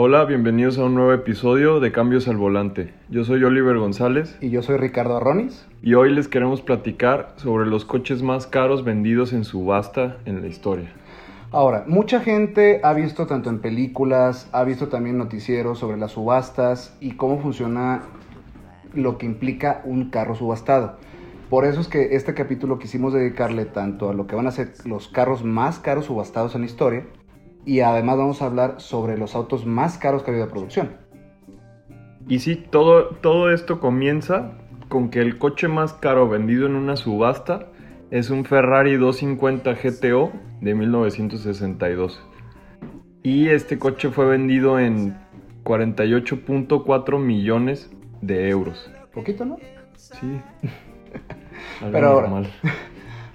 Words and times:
Hola, 0.00 0.24
bienvenidos 0.26 0.78
a 0.78 0.84
un 0.84 0.94
nuevo 0.94 1.12
episodio 1.12 1.80
de 1.80 1.90
Cambios 1.90 2.28
al 2.28 2.36
Volante. 2.36 2.94
Yo 3.08 3.24
soy 3.24 3.42
Oliver 3.42 3.78
González 3.78 4.38
Y 4.40 4.50
yo 4.50 4.62
soy 4.62 4.76
Ricardo 4.76 5.16
Arronis. 5.16 5.66
y 5.82 5.94
hoy 5.94 6.14
les 6.14 6.28
queremos 6.28 6.62
platicar 6.62 7.32
sobre 7.34 7.66
los 7.66 7.84
coches 7.84 8.22
más 8.22 8.46
caros 8.46 8.84
vendidos 8.84 9.32
en 9.32 9.42
subasta 9.42 10.18
en 10.24 10.40
la 10.40 10.46
historia. 10.46 10.92
Ahora, 11.50 11.82
mucha 11.88 12.20
gente 12.20 12.80
ha 12.84 12.92
visto 12.92 13.26
tanto 13.26 13.50
en 13.50 13.58
películas, 13.58 14.48
ha 14.52 14.62
visto 14.62 14.86
también 14.86 15.18
noticieros 15.18 15.80
sobre 15.80 15.96
las 15.96 16.12
subastas 16.12 16.96
y 17.00 17.16
cómo 17.16 17.40
funciona 17.40 18.02
lo 18.94 19.18
que 19.18 19.26
implica 19.26 19.82
un 19.82 20.10
carro 20.10 20.36
subastado. 20.36 20.96
Por 21.50 21.64
eso 21.64 21.80
es 21.80 21.88
que 21.88 22.14
este 22.14 22.34
capítulo 22.34 22.78
quisimos 22.78 23.12
dedicarle 23.12 23.64
tanto 23.64 24.10
a 24.10 24.14
lo 24.14 24.28
que 24.28 24.36
van 24.36 24.46
a 24.46 24.52
ser 24.52 24.74
los 24.84 25.08
carros 25.08 25.42
más 25.42 25.80
caros 25.80 26.04
subastados 26.04 26.54
en 26.54 26.60
la 26.60 26.68
historia 26.68 27.04
y 27.68 27.82
además 27.82 28.16
vamos 28.16 28.40
a 28.40 28.46
hablar 28.46 28.80
sobre 28.80 29.18
los 29.18 29.34
autos 29.34 29.66
más 29.66 29.98
caros 29.98 30.22
que 30.22 30.30
ha 30.30 30.32
habido 30.32 30.46
de 30.46 30.52
producción. 30.52 30.96
Y 32.26 32.38
sí, 32.38 32.56
todo, 32.56 33.08
todo 33.16 33.52
esto 33.52 33.78
comienza 33.78 34.52
con 34.88 35.10
que 35.10 35.20
el 35.20 35.36
coche 35.36 35.68
más 35.68 35.92
caro 35.92 36.30
vendido 36.30 36.64
en 36.64 36.76
una 36.76 36.96
subasta 36.96 37.66
es 38.10 38.30
un 38.30 38.46
Ferrari 38.46 38.96
250 38.96 39.74
GTO 39.74 40.32
de 40.62 40.74
1962. 40.74 42.26
Y 43.22 43.48
este 43.48 43.78
coche 43.78 44.08
fue 44.08 44.24
vendido 44.24 44.78
en 44.78 45.18
48.4 45.64 47.18
millones 47.18 47.90
de 48.22 48.48
euros. 48.48 48.90
Poquito, 49.12 49.44
¿no? 49.44 49.58
Sí. 49.94 50.40
Algo 51.82 51.92
Pero 51.92 52.08
ahora-. 52.08 52.50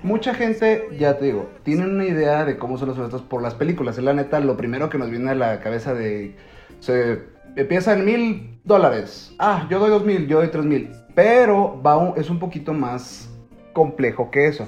Mucha 0.04 0.34
gente, 0.34 0.90
ya 1.00 1.18
te 1.18 1.26
digo, 1.26 1.50
tiene 1.64 1.86
una 1.86 2.06
idea 2.06 2.44
de 2.44 2.58
cómo 2.58 2.78
son 2.78 2.90
las 2.90 2.98
subastas 2.98 3.22
por 3.22 3.42
las 3.42 3.56
películas. 3.56 3.98
Es 3.98 4.04
la 4.04 4.14
neta, 4.14 4.42
lo 4.42 4.58
primero 4.58 4.90
que 4.90 4.98
nos 4.98 5.10
viene 5.10 5.32
a 5.32 5.36
la 5.36 5.62
cabeza 5.62 5.94
de... 5.94 6.36
Se 6.82 7.22
empieza 7.56 7.94
en 7.94 8.04
mil 8.04 8.60
dólares. 8.66 9.34
Ah, 9.40 9.66
yo 9.70 9.80
doy 9.80 9.90
dos 9.90 10.04
mil, 10.04 10.28
yo 10.28 10.40
doy 10.40 10.50
tres 10.50 10.66
mil. 10.66 10.92
Pero 11.16 11.82
va 11.82 12.14
es 12.18 12.30
un 12.30 12.40
poquito 12.40 12.74
más 12.74 13.30
complejo 13.72 14.30
que 14.30 14.48
eso. 14.48 14.68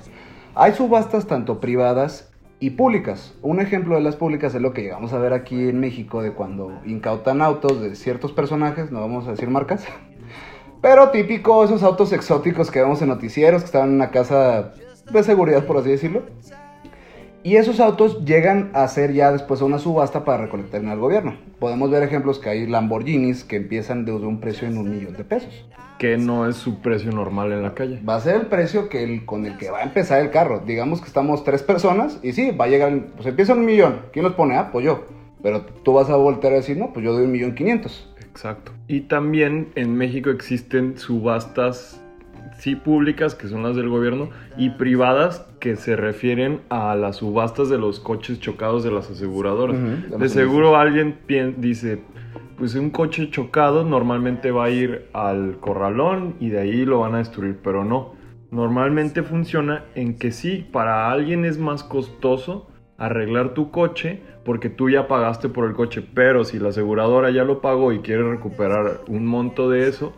Hay 0.56 0.72
subastas 0.72 1.28
tanto 1.28 1.60
privadas 1.60 2.32
y 2.62 2.70
públicas. 2.70 3.36
Un 3.42 3.60
ejemplo 3.60 3.96
de 3.96 4.02
las 4.02 4.16
públicas 4.16 4.56
es 4.56 4.62
lo 4.62 4.72
que 4.72 4.84
llegamos 4.84 5.12
a 5.12 5.20
ver 5.20 5.34
aquí 5.34 5.68
en 5.68 5.82
México 5.82 6.22
de 6.22 6.32
cuando 6.32 6.72
incautan 6.86 7.42
autos 7.42 7.82
de 7.82 7.96
ciertos 7.96 8.32
personajes, 8.32 8.90
no 8.90 9.02
vamos 9.02 9.28
a 9.28 9.32
decir 9.32 9.50
marcas. 9.50 9.86
Pero 10.82 11.10
típico 11.10 11.62
esos 11.66 11.84
autos 11.84 12.14
exóticos 12.14 12.72
que 12.72 12.80
vemos 12.80 13.02
en 13.02 13.10
noticieros, 13.10 13.64
que 13.64 13.66
estaban 13.66 13.90
en 13.90 13.96
una 13.96 14.12
casa 14.12 14.72
de 15.12 15.24
seguridad, 15.24 15.66
por 15.66 15.78
así 15.78 15.90
decirlo. 15.90 16.24
Y 17.46 17.58
esos 17.58 17.80
autos 17.80 18.26
llegan 18.26 18.72
a 18.74 18.88
ser 18.88 19.14
ya 19.14 19.32
después 19.32 19.62
una 19.62 19.78
subasta 19.78 20.26
para 20.26 20.46
recolectar 20.46 20.82
en 20.82 20.90
el 20.90 20.98
gobierno. 20.98 21.38
Podemos 21.60 21.92
ver 21.92 22.02
ejemplos 22.02 22.40
que 22.40 22.50
hay 22.50 22.66
Lamborghinis 22.66 23.44
que 23.44 23.58
empiezan 23.58 24.04
desde 24.04 24.26
un 24.26 24.40
precio 24.40 24.68
en 24.68 24.80
un 24.80 24.90
millón 24.90 25.14
de 25.14 25.24
pesos. 25.24 25.68
Que 26.00 26.18
no 26.18 26.50
es 26.50 26.56
su 26.56 26.82
precio 26.82 27.12
normal 27.12 27.52
en 27.52 27.62
la 27.62 27.76
calle. 27.76 28.02
Va 28.02 28.16
a 28.16 28.20
ser 28.20 28.36
el 28.36 28.48
precio 28.48 28.90
que 28.90 29.04
el, 29.04 29.26
con 29.28 29.46
el 29.46 29.60
que 29.60 29.70
va 29.70 29.82
a 29.82 29.84
empezar 29.84 30.22
el 30.22 30.32
carro. 30.32 30.64
Digamos 30.66 31.02
que 31.02 31.08
estamos 31.08 31.44
tres 31.44 31.62
personas 31.62 32.20
y 32.24 32.34
sí, 32.34 32.50
va 32.50 32.66
a 32.66 32.68
llegar, 32.68 33.00
pues 33.16 33.28
empieza 33.28 33.54
un 33.54 33.64
millón. 33.64 34.02
¿Quién 34.12 34.26
los 34.26 34.34
pone? 34.34 34.58
Ah, 34.58 34.72
pues 34.72 34.84
yo. 34.84 35.06
Pero 35.44 35.62
tú 35.62 35.94
vas 35.94 36.10
a 36.10 36.16
voltear 36.16 36.54
a 36.54 36.56
decir, 36.56 36.78
no, 36.78 36.94
pues 36.94 37.06
yo 37.06 37.14
doy 37.14 37.26
un 37.26 37.32
millón 37.32 37.54
quinientos. 37.54 38.12
Exacto. 38.20 38.72
Y 38.88 39.02
también 39.02 39.72
en 39.76 39.96
México 39.96 40.32
existen 40.32 40.98
subastas, 40.98 42.02
sí 42.58 42.76
públicas, 42.76 43.36
que 43.36 43.48
son 43.48 43.64
las 43.64 43.76
del 43.76 43.90
gobierno, 43.90 44.30
y 44.58 44.72
privadas, 44.72 45.48
que 45.60 45.76
se 45.76 45.96
refieren 45.96 46.62
a 46.70 46.96
las 46.96 47.18
subastas 47.18 47.70
de 47.70 47.78
los 47.78 48.00
coches 48.00 48.40
chocados 48.40 48.84
de 48.84 48.92
las 48.92 49.10
aseguradoras. 49.10 49.78
De 50.18 50.30
seguro 50.30 50.76
alguien 50.76 51.18
dice, 51.58 52.04
pues 52.58 52.76
un 52.76 52.90
coche 52.90 53.30
chocado 53.30 53.84
normalmente 53.84 54.52
va 54.52 54.66
a 54.66 54.70
ir 54.70 55.10
al 55.14 55.58
corralón 55.60 56.36
y 56.40 56.50
de 56.50 56.60
ahí 56.60 56.86
lo 56.86 57.00
van 57.00 57.16
a 57.16 57.20
destruir, 57.20 57.60
pero 57.64 57.84
no. 57.84 58.14
Normalmente 58.52 59.24
funciona 59.24 59.86
en 59.96 60.18
que 60.18 60.32
sí, 60.32 60.66
para 60.72 61.12
alguien 61.12 61.46
es 61.46 61.58
más 61.58 61.84
costoso 61.84 62.68
arreglar 62.98 63.54
tu 63.54 63.72
coche 63.72 64.22
porque 64.46 64.70
tú 64.70 64.90
ya 64.90 65.08
pagaste 65.08 65.50
por 65.50 65.66
el 65.66 65.74
coche, 65.74 66.02
pero 66.14 66.46
si 66.46 66.60
la 66.60 66.70
aseguradora 66.70 67.32
ya 67.32 67.44
lo 67.44 67.60
pagó 67.60 67.92
y 67.92 68.00
quiere 68.00 68.24
recuperar 68.30 69.02
un 69.08 69.26
monto 69.26 69.70
de 69.70 69.90
eso, 69.90 70.14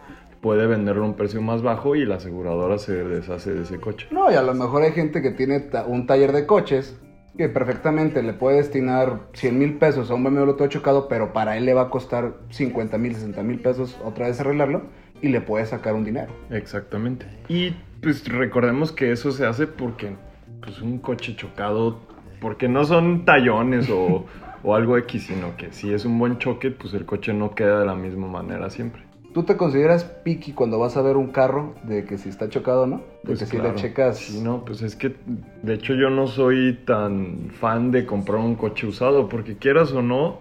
puede 0.47 0.65
venderlo 0.65 1.03
a 1.03 1.07
un 1.07 1.15
precio 1.15 1.41
más 1.41 1.61
bajo 1.61 1.97
y 1.97 2.05
la 2.05 2.15
aseguradora 2.15 2.77
se 2.77 2.93
deshace 3.03 3.53
de 3.53 3.63
ese 3.63 3.81
coche. 3.81 4.07
No, 4.11 4.31
y 4.31 4.35
a 4.35 4.41
lo 4.41 4.53
mejor 4.53 4.81
hay 4.83 4.93
gente 4.93 5.21
que 5.21 5.31
tiene 5.31 5.59
ta- 5.59 5.85
un 5.85 6.07
taller 6.07 6.31
de 6.31 6.45
coches 6.45 6.97
que 7.37 7.49
perfectamente 7.49 8.23
le 8.23 8.31
puede 8.31 8.55
destinar 8.55 9.23
100 9.33 9.59
mil 9.59 9.73
pesos 9.73 10.09
a 10.09 10.13
un 10.13 10.23
BMW 10.23 10.53
todo 10.53 10.69
chocado, 10.69 11.09
pero 11.09 11.33
para 11.33 11.57
él 11.57 11.65
le 11.65 11.73
va 11.73 11.81
a 11.81 11.89
costar 11.89 12.35
50 12.51 12.97
mil, 12.97 13.13
60 13.13 13.43
mil 13.43 13.59
pesos 13.59 13.99
otra 14.05 14.27
vez 14.27 14.39
arreglarlo 14.39 14.83
y 15.21 15.27
le 15.27 15.41
puede 15.41 15.65
sacar 15.65 15.95
un 15.95 16.05
dinero. 16.05 16.31
Exactamente. 16.49 17.25
Y 17.49 17.75
pues 18.01 18.25
recordemos 18.25 18.93
que 18.93 19.11
eso 19.11 19.33
se 19.33 19.45
hace 19.45 19.67
porque 19.67 20.15
pues 20.61 20.81
un 20.81 20.99
coche 20.99 21.35
chocado, 21.35 21.99
porque 22.39 22.69
no 22.69 22.85
son 22.85 23.25
tallones 23.25 23.89
o, 23.89 24.23
o 24.63 24.75
algo 24.75 24.97
X, 24.97 25.23
sino 25.23 25.57
que 25.57 25.73
si 25.73 25.91
es 25.93 26.05
un 26.05 26.17
buen 26.17 26.37
choque, 26.37 26.71
pues 26.71 26.93
el 26.93 27.05
coche 27.05 27.33
no 27.33 27.53
queda 27.53 27.81
de 27.81 27.85
la 27.85 27.95
misma 27.95 28.27
manera 28.27 28.69
siempre. 28.69 29.01
¿Tú 29.37 29.43
te 29.43 29.55
consideras 29.55 30.03
picky 30.03 30.53
cuando 30.53 30.79
vas 30.79 30.97
a 30.97 31.03
ver 31.03 31.15
un 31.15 31.27
carro 31.27 31.75
de 31.83 32.05
que 32.05 32.17
si 32.17 32.27
está 32.27 32.49
chocado 32.49 32.81
o 32.81 32.87
no? 32.87 32.97
De 32.97 33.03
Pues 33.23 33.37
que 33.37 33.45
si 33.45 33.57
claro. 33.57 33.69
le 33.69 33.75
checas... 33.75 34.17
Sí, 34.17 34.41
no, 34.41 34.65
pues 34.65 34.81
es 34.81 34.95
que 34.95 35.15
de 35.61 35.75
hecho 35.75 35.93
yo 35.93 36.09
no 36.09 36.25
soy 36.25 36.79
tan 36.87 37.51
fan 37.51 37.91
de 37.91 38.07
comprar 38.07 38.39
un 38.39 38.55
coche 38.55 38.87
usado, 38.87 39.29
porque 39.29 39.55
quieras 39.55 39.91
o 39.91 40.01
no, 40.01 40.39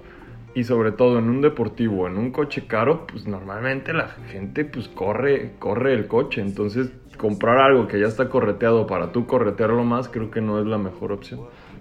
y 0.54 0.64
sobre 0.64 0.92
todo 0.92 1.18
en 1.18 1.28
un 1.28 1.42
deportivo, 1.42 2.06
en 2.06 2.16
un 2.16 2.30
coche 2.30 2.66
caro, 2.66 3.06
pues 3.06 3.26
normalmente 3.26 3.92
la 3.92 4.08
gente 4.08 4.64
pues 4.64 4.88
corre, 4.88 5.52
corre 5.58 5.92
el 5.92 6.06
coche, 6.06 6.40
entonces 6.40 6.90
comprar 7.18 7.58
algo 7.58 7.88
que 7.88 8.00
ya 8.00 8.06
está 8.06 8.30
correteado 8.30 8.86
para 8.86 9.12
tú 9.12 9.26
corretearlo 9.26 9.84
más, 9.84 10.08
creo 10.08 10.30
que 10.30 10.40
no 10.40 10.58
es 10.58 10.64
la 10.64 10.78
mejor 10.78 11.12
opción. 11.12 11.40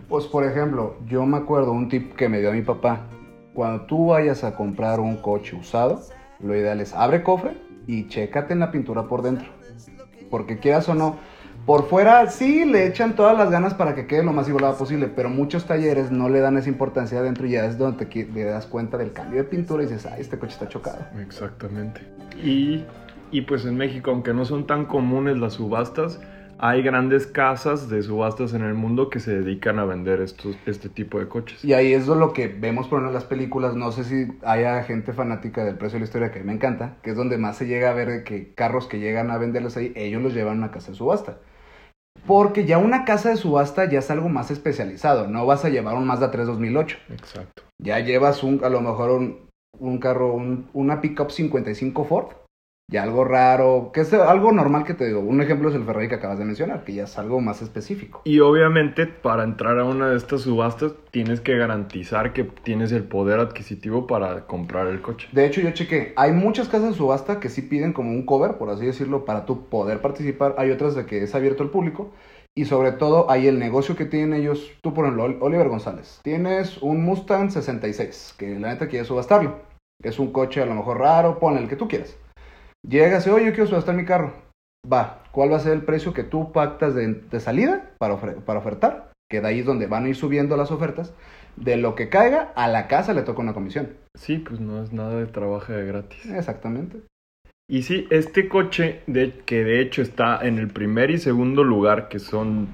Pues 0.09 0.26
por 0.26 0.44
ejemplo, 0.44 0.97
yo 1.08 1.26
me 1.26 1.38
acuerdo 1.38 1.72
un 1.72 1.88
tip 1.88 2.14
que 2.18 2.28
me 2.28 2.42
dio 2.42 2.52
mi 2.52 2.62
papá. 2.62 3.08
Cuando 3.53 3.86
tú 3.86 4.08
vayas 4.08 4.44
a 4.44 4.53
comprar 4.53 5.00
un 5.00 5.16
coche 5.16 5.56
usado, 5.56 6.02
lo 6.40 6.56
ideal 6.56 6.81
es 6.81 6.94
abre 6.94 7.23
cofre 7.23 7.57
y 7.88 8.07
chécate 8.07 8.53
en 8.53 8.59
la 8.59 8.72
pintura 8.72 9.07
por 9.07 9.22
dentro. 9.22 9.47
Porque 10.29 10.59
quieras 10.59 10.90
o 10.90 10.96
no, 10.96 11.18
por 11.66 11.88
fuera 11.88 12.29
sí 12.29 12.66
le 12.66 12.85
echan 12.85 13.16
todas 13.16 13.38
las 13.38 13.50
ganas 13.50 13.73
para 13.73 13.96
que 13.96 14.06
quede 14.06 14.23
lo 14.23 14.34
más 14.34 14.47
igualado 14.47 14.78
posible, 14.78 15.07
pero 15.07 15.29
muchos 15.29 15.66
talleres 15.66 16.12
no 16.12 16.29
le 16.29 16.40
dan 16.40 16.57
esa 16.57 16.69
importancia 16.69 17.19
adentro 17.19 17.47
y 17.47 17.51
ya 17.51 17.66
es 17.66 17.78
donde 17.78 18.06
te 18.06 18.44
das 18.44 18.68
cuenta 18.68 18.97
del 18.97 19.13
cambio 19.13 19.44
de 19.44 19.46
pintura 19.46 19.84
y 19.84 19.88
dices, 19.88 20.06
ay, 20.06 20.22
este 20.22 20.38
coche 20.38 20.53
está 20.53 20.68
chocado. 20.68 21.00
Exactamente. 21.19 22.01
Y, 22.44 22.84
y 23.31 23.41
pues 23.41 23.66
en 23.66 23.78
México, 23.78 24.12
aunque 24.12 24.34
no 24.34 24.46
son 24.46 24.67
tan 24.67 24.85
comunes 24.85 25.38
las 25.38 25.53
subastas, 25.53 26.19
hay 26.58 26.82
grandes 26.82 27.28
casas 27.28 27.90
de 27.90 28.02
subastas 28.02 28.54
en 28.54 28.62
el 28.64 28.74
mundo 28.74 29.10
que 29.10 29.20
se 29.20 29.40
dedican 29.40 29.78
a 29.80 29.86
vender 29.86 30.22
estos, 30.22 30.56
este 30.66 30.90
tipo 30.90 31.20
de 31.20 31.28
coches. 31.28 31.64
Y 31.66 31.74
ahí 31.74 31.94
es 31.94 32.08
lo 32.08 32.34
que 32.34 32.48
vemos 32.48 32.88
por 32.88 32.98
ejemplo, 33.00 33.10
en 33.10 33.14
las 33.14 33.26
películas. 33.26 33.76
No 33.76 33.92
sé 33.92 34.04
si 34.06 34.28
haya 34.44 34.84
gente 34.84 35.14
fanática 35.14 35.64
del 35.66 35.78
precio 35.78 35.96
de 35.96 36.02
la 36.02 36.06
historia 36.06 36.32
que 36.32 36.44
me 36.44 36.54
encanta, 36.54 36.98
que 37.04 37.12
es 37.12 37.16
donde 37.18 37.38
más 37.38 37.58
se 37.58 37.68
llega 37.68 37.90
a 37.90 37.94
ver 37.94 38.24
que 38.24 38.54
carros 38.54 38.88
que 38.88 39.00
llegan 39.00 39.32
a 39.32 39.38
venderlos 39.38 39.76
ahí, 39.78 39.92
ellos 39.96 40.22
los 40.22 40.34
llevan 40.34 40.56
a 40.56 40.58
una 40.60 40.72
casa 40.72 40.92
de 40.92 40.98
subasta. 40.98 41.38
Porque 42.26 42.66
ya 42.66 42.78
una 42.78 43.06
casa 43.06 43.30
de 43.30 43.36
subasta 43.36 43.86
ya 43.86 44.00
es 44.00 44.10
algo 44.10 44.30
más 44.30 44.50
especializado. 44.50 45.28
No 45.28 45.46
vas 45.46 45.66
a 45.66 45.70
llevar 45.70 45.96
un 45.96 46.08
Mazda 46.08 46.32
3 46.32 46.48
2008. 46.48 46.98
Exacto. 47.10 47.64
Ya 47.82 48.00
llevas 48.00 48.44
un, 48.44 48.64
a 48.64 48.70
lo 48.70 48.82
mejor 48.82 49.12
un, 49.12 49.50
un 49.78 50.00
carro, 50.00 50.34
un- 50.34 50.68
una 50.74 51.02
pickup 51.02 51.30
55 51.32 52.06
Ford. 52.06 52.28
Ya 52.91 53.01
algo 53.01 53.23
raro, 53.23 53.90
que 53.91 54.01
es 54.01 54.13
algo 54.13 54.51
normal 54.51 54.84
que 54.85 54.94
te 54.94 55.07
digo. 55.07 55.19
Un 55.19 55.41
ejemplo 55.41 55.69
es 55.69 55.75
el 55.75 55.85
Ferrari 55.85 56.07
que 56.07 56.16
acabas 56.16 56.38
de 56.38 56.46
mencionar, 56.46 56.84
que 56.84 56.94
ya 56.94 57.06
es 57.06 57.18
algo 57.18 57.41
más 57.41 57.63
específico. 57.63 58.22
Y 58.25 58.41
obviamente 58.41 59.07
para 59.07 59.44
entrar 59.44 59.79
a 59.79 59.85
una 59.85 60.09
de 60.09 60.18
estas 60.18 60.41
subastas 60.41 60.94
tienes 61.09 61.41
que 61.41 61.57
garantizar 61.57 62.31
que 62.31 62.44
tienes 62.44 62.91
el 62.91 63.03
poder 63.03 63.40
adquisitivo 63.40 64.05
para 64.05 64.46
comprar 64.46 64.85
el 64.87 65.02
coche. 65.02 65.28
De 65.32 65.47
hecho, 65.47 65.61
yo 65.61 65.72
chequé. 65.72 66.14
Hay 66.16 66.32
muchas 66.32 66.70
casas 66.70 66.90
de 66.90 66.96
subasta 66.96 67.40
que 67.40 67.49
sí 67.49 67.64
piden 67.64 67.91
como 67.91 68.11
un 68.11 68.23
cover, 68.23 68.58
por 68.58 68.70
así 68.70 68.85
decirlo, 68.85 69.26
para 69.26 69.47
tú 69.47 69.66
poder 69.67 69.99
participar. 70.02 70.53
Hay 70.59 70.70
otras 70.70 70.93
de 70.93 71.08
que 71.08 71.23
es 71.23 71.34
abierto 71.34 71.64
al 71.64 71.72
público. 71.72 72.11
Y 72.58 72.66
sobre 72.66 72.91
todo, 72.91 73.29
hay 73.31 73.47
el 73.47 73.58
negocio 73.58 73.96
que 73.96 74.05
tienen 74.05 74.40
ellos. 74.40 74.72
Tú, 74.81 74.93
por 74.93 75.05
ejemplo, 75.05 75.23
Ol- 75.26 75.40
Oliver 75.41 75.67
González. 75.70 76.20
Tienes 76.23 76.78
un 76.84 77.03
Mustang 77.03 77.49
66, 77.52 78.35
que 78.38 78.59
la 78.59 78.70
neta 78.70 78.88
quieres 78.88 79.08
subastarlo. 79.08 79.55
Es 80.03 80.20
un 80.20 80.31
coche 80.31 80.61
a 80.61 80.66
lo 80.67 80.76
mejor 80.76 80.99
raro, 80.99 81.40
pon 81.40 81.58
el 81.58 81.67
que 81.67 81.76
tú 81.76 81.88
quieras. 81.88 82.16
Llegas 82.87 83.26
y, 83.26 83.29
oye, 83.29 83.46
yo 83.46 83.52
quiero 83.52 83.67
subastar 83.67 83.96
mi 83.96 84.05
carro. 84.05 84.34
Va, 84.91 85.23
¿cuál 85.32 85.52
va 85.52 85.58
a 85.58 85.61
ser 85.61 85.73
el 85.73 85.82
precio 85.84 86.14
que 86.14 86.23
tú 86.23 86.52
pactas 86.52 86.93
de, 86.93 87.14
de 87.14 87.40
salida 87.40 87.91
para, 87.97 88.16
ofre- 88.16 88.35
para 88.43 88.59
ofertar? 88.59 89.11
Que 89.29 89.41
de 89.41 89.47
ahí 89.47 89.59
es 89.59 89.66
donde 89.66 89.87
van 89.87 90.05
a 90.05 90.09
ir 90.09 90.16
subiendo 90.16 90.55
las 90.55 90.72
ofertas. 90.72 91.14
De 91.55 91.78
lo 91.78 91.96
que 91.96 92.09
caiga, 92.09 92.52
a 92.55 92.67
la 92.67 92.87
casa 92.87 93.14
le 93.14 93.23
toca 93.23 93.41
una 93.41 93.53
comisión. 93.53 93.90
Sí, 94.16 94.37
pues 94.37 94.59
no 94.59 94.84
es 94.84 94.93
nada 94.93 95.16
de 95.16 95.26
trabajo 95.26 95.73
de 95.73 95.85
gratis. 95.85 96.26
Exactamente. 96.28 96.97
Y 97.67 97.82
sí, 97.82 98.08
este 98.11 98.47
coche 98.47 99.02
de, 99.08 99.34
que 99.46 99.64
de 99.64 99.81
hecho 99.81 100.03
está 100.03 100.46
en 100.46 100.59
el 100.59 100.67
primer 100.67 101.09
y 101.09 101.17
segundo 101.17 101.64
lugar, 101.64 102.09
que 102.09 102.20
son, 102.20 102.67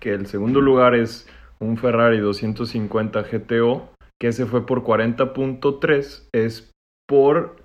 que 0.00 0.10
el 0.14 0.26
segundo 0.26 0.60
lugar 0.60 0.96
es 0.96 1.28
un 1.60 1.76
Ferrari 1.76 2.18
250 2.18 3.22
GTO, 3.22 3.90
que 4.20 4.28
ese 4.28 4.46
fue 4.46 4.66
por 4.66 4.82
40.3, 4.82 6.28
es 6.32 6.72
por 7.06 7.61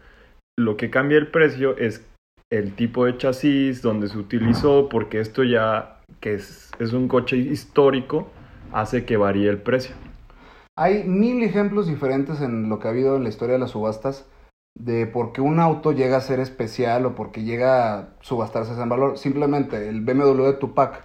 lo 0.57 0.75
que 0.75 0.89
cambia 0.89 1.17
el 1.17 1.27
precio 1.27 1.77
es 1.77 2.03
el 2.51 2.73
tipo 2.73 3.05
de 3.05 3.17
chasis 3.17 3.81
donde 3.81 4.07
se 4.07 4.17
utilizó, 4.17 4.89
porque 4.89 5.19
esto 5.19 5.43
ya, 5.43 5.99
que 6.19 6.33
es, 6.33 6.71
es 6.79 6.93
un 6.93 7.07
coche 7.07 7.37
histórico, 7.37 8.29
hace 8.71 9.05
que 9.05 9.17
varíe 9.17 9.49
el 9.49 9.61
precio. 9.61 9.95
Hay 10.77 11.03
mil 11.03 11.43
ejemplos 11.43 11.87
diferentes 11.87 12.41
en 12.41 12.69
lo 12.69 12.79
que 12.79 12.87
ha 12.87 12.91
habido 12.91 13.17
en 13.17 13.23
la 13.23 13.29
historia 13.29 13.53
de 13.53 13.59
las 13.59 13.71
subastas 13.71 14.25
de 14.79 15.07
por 15.07 15.31
qué 15.33 15.41
un 15.41 15.59
auto 15.59 15.91
llega 15.91 16.17
a 16.17 16.21
ser 16.21 16.39
especial 16.39 17.05
o 17.05 17.15
por 17.15 17.31
qué 17.31 17.43
llega 17.43 17.97
a 17.97 18.09
subastarse 18.21 18.79
en 18.79 18.89
valor. 18.89 19.17
Simplemente 19.17 19.89
el 19.89 20.01
BMW 20.01 20.43
de 20.43 20.53
Tupac, 20.53 21.03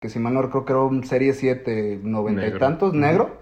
que 0.00 0.08
si 0.08 0.18
mal 0.18 0.34
no 0.34 0.50
creo 0.50 0.64
que 0.64 0.72
era 0.72 0.82
un 0.82 1.04
Serie 1.04 1.32
7, 1.32 2.00
90 2.02 2.40
y 2.40 2.44
Negro. 2.44 2.58
tantos, 2.58 2.90
Ujú. 2.90 2.98
negro, 2.98 3.36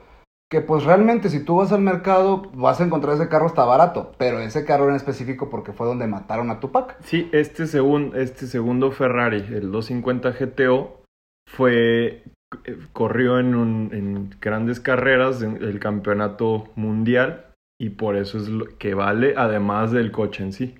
que 0.50 0.60
pues 0.60 0.82
realmente 0.84 1.28
si 1.28 1.44
tú 1.44 1.56
vas 1.56 1.70
al 1.70 1.80
mercado 1.80 2.50
vas 2.54 2.80
a 2.80 2.84
encontrar 2.84 3.14
ese 3.14 3.28
carro 3.28 3.46
está 3.46 3.64
barato, 3.64 4.12
pero 4.18 4.40
ese 4.40 4.64
carro 4.64 4.88
en 4.88 4.96
específico 4.96 5.48
porque 5.48 5.72
fue 5.72 5.86
donde 5.86 6.08
mataron 6.08 6.50
a 6.50 6.58
Tupac. 6.58 6.96
Sí, 7.04 7.28
este, 7.32 7.64
segun- 7.66 8.16
este 8.16 8.46
segundo 8.48 8.90
Ferrari, 8.90 9.36
el 9.38 9.70
250 9.70 10.32
GTO, 10.32 11.02
fue 11.48 12.24
eh, 12.64 12.78
corrió 12.92 13.38
en, 13.38 13.54
un- 13.54 13.90
en 13.92 14.30
grandes 14.40 14.80
carreras 14.80 15.40
en 15.42 15.62
el 15.62 15.78
campeonato 15.78 16.64
mundial 16.74 17.46
y 17.80 17.90
por 17.90 18.16
eso 18.16 18.36
es 18.38 18.48
lo 18.48 18.76
que 18.76 18.94
vale, 18.94 19.34
además 19.36 19.92
del 19.92 20.10
coche 20.10 20.42
en 20.42 20.52
sí. 20.52 20.74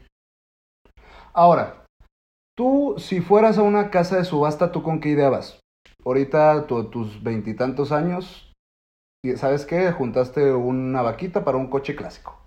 Ahora, 1.33 1.85
tú 2.57 2.97
si 2.99 3.21
fueras 3.21 3.57
a 3.57 3.63
una 3.63 3.91
casa 3.91 4.17
de 4.17 4.25
subasta, 4.25 4.73
¿tú 4.73 4.83
con 4.83 5.01
qué 5.01 5.11
idea 5.11 5.31
vas? 5.31 5.61
Ahorita 6.05 6.67
tú, 6.67 6.91
tus 6.91 7.23
veintitantos 7.23 7.93
años, 7.93 8.50
¿sabes 9.37 9.67
qué? 9.67 9.91
Juntaste 9.93 10.53
una 10.53 11.03
vaquita 11.03 11.45
para 11.45 11.59
un 11.59 11.69
coche 11.69 11.95
clásico. 11.95 12.39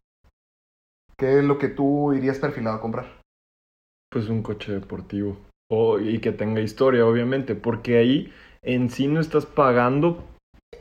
¿Qué 1.17 1.39
es 1.39 1.43
lo 1.43 1.57
que 1.57 1.67
tú 1.69 2.13
irías 2.13 2.39
perfilado 2.39 2.77
a 2.77 2.81
comprar? 2.81 3.05
Pues 4.09 4.29
un 4.29 4.41
coche 4.41 4.73
deportivo. 4.73 5.37
Y 6.01 6.19
que 6.19 6.31
tenga 6.31 6.61
historia, 6.61 7.05
obviamente, 7.05 7.55
porque 7.55 7.97
ahí 7.97 8.33
en 8.61 8.91
sí 8.91 9.07
no 9.07 9.19
estás 9.19 9.45
pagando 9.45 10.23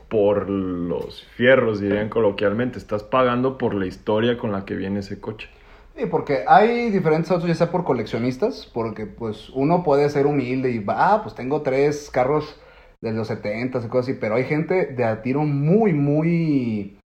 por 0.07 0.49
los 0.49 1.23
fierros, 1.23 1.79
dirían 1.79 2.09
coloquialmente, 2.09 2.77
estás 2.77 3.01
pagando 3.01 3.57
por 3.57 3.73
la 3.73 3.87
historia 3.87 4.37
con 4.37 4.51
la 4.51 4.65
que 4.65 4.75
viene 4.75 4.99
ese 4.99 5.19
coche. 5.19 5.49
Sí, 5.95 6.05
porque 6.05 6.43
hay 6.47 6.91
diferentes 6.91 7.31
autos, 7.31 7.47
ya 7.47 7.55
sea 7.55 7.71
por 7.71 7.83
coleccionistas, 7.83 8.69
porque 8.71 9.07
pues 9.07 9.49
uno 9.49 9.83
puede 9.83 10.09
ser 10.09 10.27
humilde 10.27 10.69
y 10.69 10.79
va, 10.79 11.13
ah, 11.13 11.23
pues 11.23 11.33
tengo 11.33 11.61
tres 11.63 12.11
carros 12.11 12.59
de 13.03 13.11
los 13.11 13.27
70 13.27 13.79
y 13.79 13.87
cosas 13.89 14.09
así, 14.09 14.17
pero 14.19 14.35
hay 14.35 14.45
gente 14.45 14.85
de 14.85 15.03
a 15.03 15.21
tiro 15.21 15.43
muy, 15.43 15.93
muy 15.93 16.97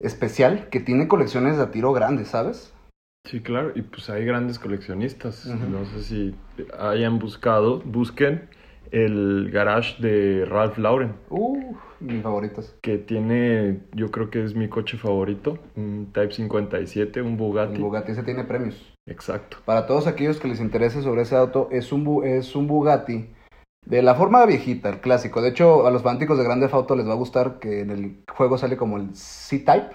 especial 0.00 0.68
que 0.70 0.80
tiene 0.80 1.08
colecciones 1.08 1.56
de 1.56 1.62
a 1.62 1.70
tiro 1.70 1.92
grandes, 1.92 2.28
¿sabes? 2.28 2.72
Sí, 3.26 3.40
claro, 3.40 3.72
y 3.74 3.82
pues 3.82 4.08
hay 4.10 4.24
grandes 4.24 4.58
coleccionistas. 4.58 5.46
No 5.46 5.84
sé 5.86 6.02
si 6.02 6.34
hayan 6.78 7.18
buscado, 7.18 7.80
busquen 7.80 8.48
el 8.90 9.50
garage 9.50 10.02
de 10.02 10.44
Ralph 10.46 10.78
Lauren, 10.78 11.14
Uh, 11.28 11.74
mis 12.00 12.22
favoritos. 12.22 12.74
que 12.82 12.98
tiene, 12.98 13.80
yo 13.94 14.10
creo 14.10 14.30
que 14.30 14.42
es 14.42 14.54
mi 14.54 14.68
coche 14.68 14.96
favorito, 14.98 15.58
un 15.76 16.10
Type 16.12 16.32
57, 16.32 17.22
un 17.22 17.36
Bugatti. 17.36 17.76
El 17.76 17.82
Bugatti 17.82 18.14
se 18.14 18.22
tiene 18.22 18.44
premios. 18.44 18.94
Exacto. 19.06 19.58
Para 19.64 19.86
todos 19.86 20.06
aquellos 20.06 20.40
que 20.40 20.48
les 20.48 20.60
interese 20.60 21.02
sobre 21.02 21.22
ese 21.22 21.36
auto, 21.36 21.68
es 21.70 21.92
un, 21.92 22.24
es 22.24 22.56
un 22.56 22.66
Bugatti 22.66 23.28
de 23.86 24.02
la 24.02 24.14
forma 24.14 24.44
viejita, 24.46 24.88
el 24.88 25.00
clásico. 25.00 25.42
De 25.42 25.50
hecho, 25.50 25.86
a 25.86 25.90
los 25.90 26.02
fanáticos 26.02 26.38
de 26.38 26.44
Grande 26.44 26.68
Auto 26.70 26.94
les 26.96 27.08
va 27.08 27.12
a 27.12 27.16
gustar 27.16 27.58
que 27.58 27.80
en 27.80 27.90
el 27.90 28.24
juego 28.28 28.58
sale 28.58 28.76
como 28.76 28.96
el 28.96 29.14
C-Type. 29.14 29.90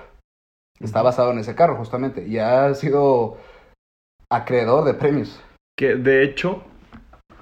Está 0.79 1.01
basado 1.01 1.31
en 1.31 1.39
ese 1.39 1.55
carro, 1.55 1.77
justamente. 1.77 2.27
Y 2.27 2.37
ha 2.39 2.73
sido 2.73 3.37
acreedor 4.29 4.83
de 4.83 4.93
premios. 4.93 5.41
Que 5.77 5.95
de 5.95 6.23
hecho, 6.23 6.63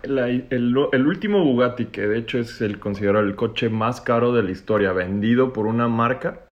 la- 0.04 0.28
el, 0.28 0.48
el 0.92 1.08
último 1.08 1.44
Bugatti, 1.44 1.88
que 1.88 2.02
de 2.08 2.20
hecho 2.20 2.38
es 2.40 2.62
el 2.62 2.80
considerado 2.80 3.26
el 3.26 3.36
coche 3.36 3.70
más 3.70 4.02
caro 4.02 4.34
de 4.34 4.44
la 4.44 4.52
historia, 4.52 4.92
vendido 4.92 5.54
por 5.54 5.66
una 5.66 5.88
marca, 5.88 6.48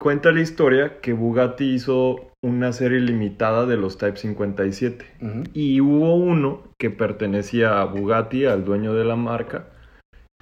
cuenta 0.00 0.30
la 0.30 0.42
historia 0.42 1.00
que 1.00 1.12
Bugatti 1.12 1.74
hizo 1.74 2.32
una 2.46 2.72
serie 2.72 3.00
limitada 3.00 3.66
de 3.66 3.76
los 3.76 3.98
Type 3.98 4.16
57. 4.16 5.04
Ujú. 5.20 5.42
Y 5.52 5.80
hubo 5.80 6.14
uno 6.14 6.62
que 6.78 6.90
pertenecía 6.90 7.80
a 7.80 7.84
Bugatti, 7.84 8.44
al 8.46 8.64
dueño 8.64 8.94
de 8.94 9.04
la 9.04 9.16
marca, 9.16 9.66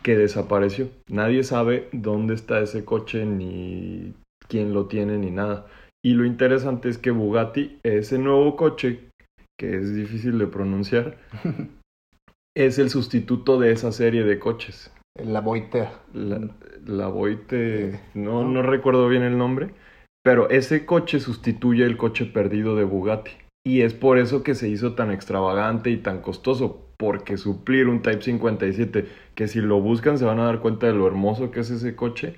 que 0.02 0.16
desapareció. 0.16 0.88
Nadie 1.08 1.44
sabe 1.44 1.88
dónde 1.92 2.34
está 2.34 2.60
ese 2.60 2.84
coche, 2.84 3.24
ni 3.24 4.12
quién 4.48 4.74
lo 4.74 4.86
tiene, 4.86 5.16
ni 5.16 5.30
nada. 5.30 5.66
Y 6.04 6.12
lo 6.12 6.26
interesante 6.26 6.90
es 6.90 6.98
que 6.98 7.10
Bugatti, 7.10 7.78
ese 7.82 8.18
nuevo 8.18 8.54
coche, 8.54 9.08
que 9.58 9.76
es 9.76 9.94
difícil 9.94 10.38
de 10.38 10.46
pronunciar, 10.46 11.16
es 12.54 12.78
el 12.78 12.90
sustituto 12.90 13.58
de 13.58 13.72
esa 13.72 13.92
serie 13.92 14.24
de 14.24 14.38
coches. 14.38 14.92
La 15.16 15.40
Boiter. 15.40 15.88
La, 16.12 16.50
la 16.84 17.08
Voite, 17.08 17.98
no, 18.12 18.46
no 18.46 18.62
recuerdo 18.62 19.08
bien 19.08 19.22
el 19.22 19.38
nombre, 19.38 19.70
pero 20.24 20.48
ese 20.48 20.86
coche 20.86 21.20
sustituye 21.20 21.84
el 21.84 21.96
coche 21.96 22.24
perdido 22.24 22.74
de 22.74 22.84
Bugatti. 22.84 23.32
Y 23.66 23.82
es 23.82 23.94
por 23.94 24.18
eso 24.18 24.42
que 24.42 24.54
se 24.54 24.68
hizo 24.68 24.94
tan 24.94 25.10
extravagante 25.10 25.90
y 25.90 25.98
tan 25.98 26.20
costoso, 26.20 26.88
porque 26.98 27.36
suplir 27.36 27.88
un 27.88 28.02
Type 28.02 28.22
57, 28.22 29.06
que 29.34 29.48
si 29.48 29.60
lo 29.60 29.80
buscan 29.80 30.18
se 30.18 30.24
van 30.24 30.40
a 30.40 30.46
dar 30.46 30.60
cuenta 30.60 30.86
de 30.86 30.94
lo 30.94 31.06
hermoso 31.06 31.50
que 31.50 31.60
es 31.60 31.70
ese 31.70 31.94
coche, 31.94 32.36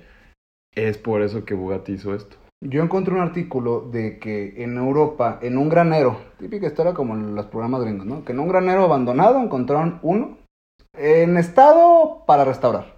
es 0.75 0.97
por 0.97 1.21
eso 1.21 1.45
que 1.45 1.53
Bugatti 1.53 1.93
hizo 1.93 2.13
esto. 2.13 2.37
Yo 2.63 2.81
encontré 2.81 3.13
un 3.13 3.21
artículo 3.21 3.81
de 3.81 4.19
que 4.19 4.63
en 4.63 4.77
Europa, 4.77 5.39
en 5.41 5.57
un 5.57 5.69
granero, 5.69 6.19
típica 6.39 6.67
historia 6.67 6.93
como 6.93 7.13
en 7.13 7.35
los 7.35 7.45
programas 7.45 7.81
gringos, 7.81 8.05
¿no? 8.05 8.25
Que 8.25 8.31
en 8.33 8.39
un 8.39 8.47
granero 8.47 8.83
abandonado 8.83 9.41
encontraron 9.41 9.99
uno 10.01 10.37
en 10.97 11.37
estado 11.37 12.23
para 12.25 12.45
restaurar. 12.45 12.97